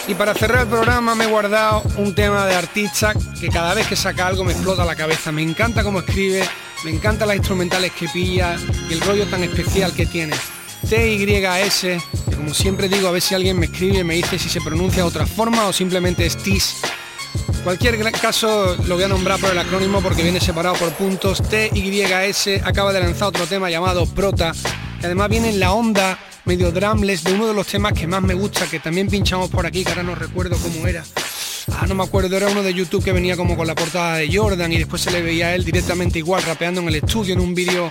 [0.07, 3.89] Y para cerrar el programa me he guardado un tema de artista que cada vez
[3.89, 5.33] que saca algo me explota la cabeza.
[5.33, 6.45] Me encanta cómo escribe,
[6.85, 8.57] me encantan las instrumentales que pilla
[8.89, 10.35] y el rollo tan especial que tiene.
[10.89, 12.01] TYS,
[12.45, 15.09] como siempre digo, a ver si alguien me escribe me dice si se pronuncia de
[15.09, 16.77] otra forma o simplemente es TIS.
[17.65, 21.43] Cualquier caso lo voy a nombrar por el acrónimo porque viene separado por puntos.
[21.49, 24.53] TYS acaba de lanzar otro tema llamado Prota,
[25.03, 28.35] además viene en la onda medio drumless de uno de los temas que más me
[28.35, 31.03] gusta, que también pinchamos por aquí, que ahora no recuerdo cómo era.
[31.73, 34.31] Ah, no me acuerdo, era uno de YouTube que venía como con la portada de
[34.31, 37.41] Jordan y después se le veía a él directamente igual rapeando en el estudio en
[37.41, 37.91] un vídeo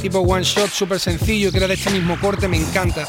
[0.00, 3.06] tipo one shot súper sencillo que era de este mismo corte, me encanta.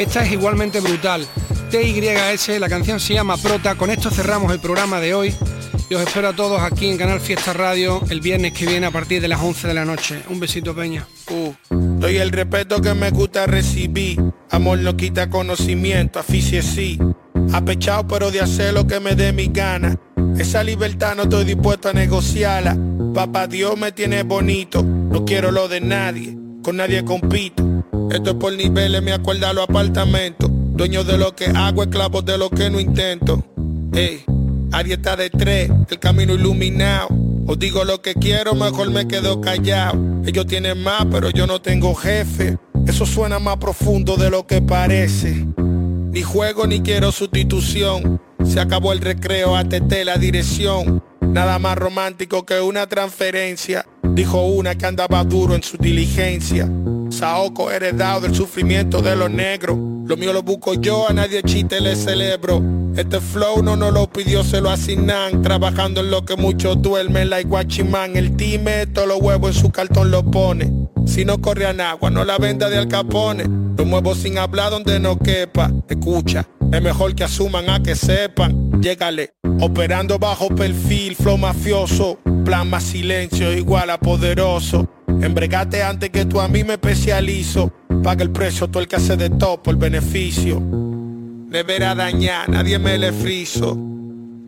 [0.00, 1.26] Esta es igualmente brutal.
[1.70, 5.34] TYS, la canción se llama Prota, con esto cerramos el programa de hoy
[5.90, 8.90] y os espero a todos aquí en Canal Fiesta Radio el viernes que viene a
[8.90, 10.22] partir de las 11 de la noche.
[10.30, 11.06] Un besito, Peña.
[11.30, 14.18] Uh, doy el respeto que me gusta recibir.
[14.48, 16.98] Amor no quita conocimiento, aficie sí.
[17.52, 20.00] Apechado pero de hacer lo que me dé mi gana.
[20.38, 22.74] Esa libertad no estoy dispuesto a negociarla.
[23.14, 27.69] Papá Dios me tiene bonito, no quiero lo de nadie, con nadie compito.
[28.10, 30.50] Esto es por niveles, me acuerda los apartamentos.
[30.52, 33.44] Dueño de lo que hago, esclavo de lo que no intento.
[33.92, 34.24] Ey.
[34.72, 37.08] A dieta de tres, el camino iluminado.
[37.46, 39.98] Os digo lo que quiero, mejor me quedo callado.
[40.24, 42.56] Ellos tienen más, pero yo no tengo jefe.
[42.86, 45.46] Eso suena más profundo de lo que parece.
[45.56, 48.20] Ni juego ni quiero sustitución.
[48.44, 51.02] Se acabó el recreo, atete la dirección.
[51.20, 53.86] Nada más romántico que una transferencia.
[54.02, 56.68] Dijo una que andaba duro en su diligencia.
[57.10, 59.76] Saoco heredado del sufrimiento de los negros.
[60.06, 62.62] Lo mío lo busco yo, a nadie chiste le celebro.
[62.96, 65.42] Este flow no nos lo pidió, se lo asignan.
[65.42, 68.16] Trabajando en lo que muchos duermen, like guachimán.
[68.16, 70.72] El time, todos los huevos en su cartón lo pone.
[71.06, 73.44] Si no corre agua, no la venda de Al Capone.
[73.76, 75.70] Lo muevo sin hablar donde no quepa.
[75.88, 78.80] Escucha, es mejor que asuman a que sepan.
[78.80, 82.18] Llegale, operando bajo perfil, flow mafioso.
[82.44, 84.88] Plan más silencio, igual a poderoso.
[85.20, 87.72] Embregate antes que tú a mí me especializo.
[88.02, 90.60] Paga el precio, todo el que hace de todo por beneficio.
[90.60, 93.76] Nevera dañar, nadie me le friso.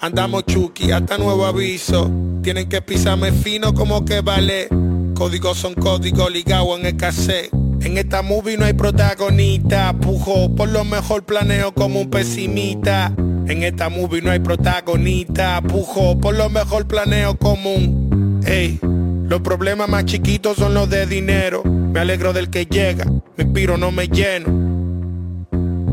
[0.01, 2.11] Andamos chuki, hasta nuevo aviso.
[2.43, 4.68] Tienen que pisarme fino como que vale.
[5.14, 7.61] Códigos son códigos ligados en el cassette.
[7.85, 9.93] En esta movie no hay protagonista.
[9.93, 13.12] Pujo, por lo mejor planeo como un pesimista.
[13.47, 15.61] En esta movie no hay protagonista.
[15.62, 18.41] Pujo, por lo mejor planeo como un.
[18.47, 21.62] Ey, los problemas más chiquitos son los de dinero.
[21.64, 23.05] Me alegro del que llega,
[23.37, 24.62] me inspiro, no me lleno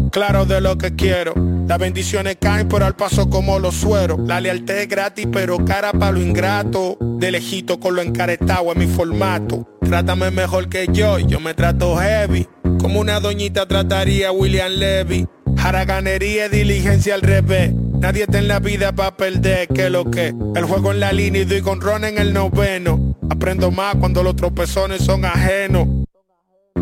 [0.09, 1.33] claro de lo que quiero.
[1.69, 4.19] Las bendiciones caen pero al paso como los sueros.
[4.25, 6.97] La lealtad es gratis pero cara para lo ingrato.
[6.99, 9.67] De lejito con lo encaretado en mi formato.
[9.79, 12.47] Trátame mejor que yo, yo me trato heavy.
[12.79, 15.27] Como una doñita trataría William Levy.
[15.57, 17.71] Haraganería y diligencia al revés.
[17.99, 20.33] Nadie está en la vida para perder, que lo que.
[20.55, 23.15] El juego en la línea y doy con Ron en el noveno.
[23.29, 25.87] Aprendo más cuando los tropezones son ajenos.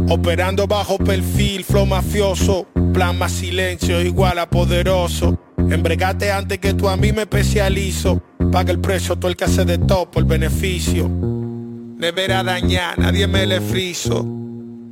[0.09, 2.67] Operando bajo perfil, flow mafioso.
[2.93, 5.37] Plan silencio, igual a poderoso.
[5.57, 8.21] Embregate antes que tú a mí me especializo.
[8.51, 11.09] Paga el precio, todo el que hace de todo por beneficio.
[11.09, 14.25] Nevera dañar, nadie me le friso.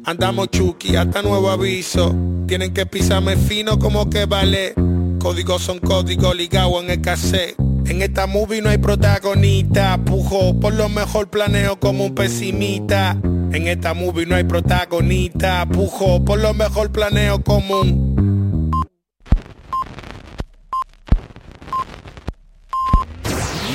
[0.04, 2.14] Andamos chuki, hasta nuevo aviso.
[2.48, 4.74] Tienen que pisarme fino como que vale.
[5.20, 7.56] Códigos son códigos ligados en el.
[7.88, 9.98] En esta movie no hay protagonista.
[10.04, 13.18] Pujo, por lo mejor planeo como un pesimista.
[13.24, 15.66] En esta movie no hay protagonista.
[15.68, 18.35] Pujo, por lo mejor planeo como un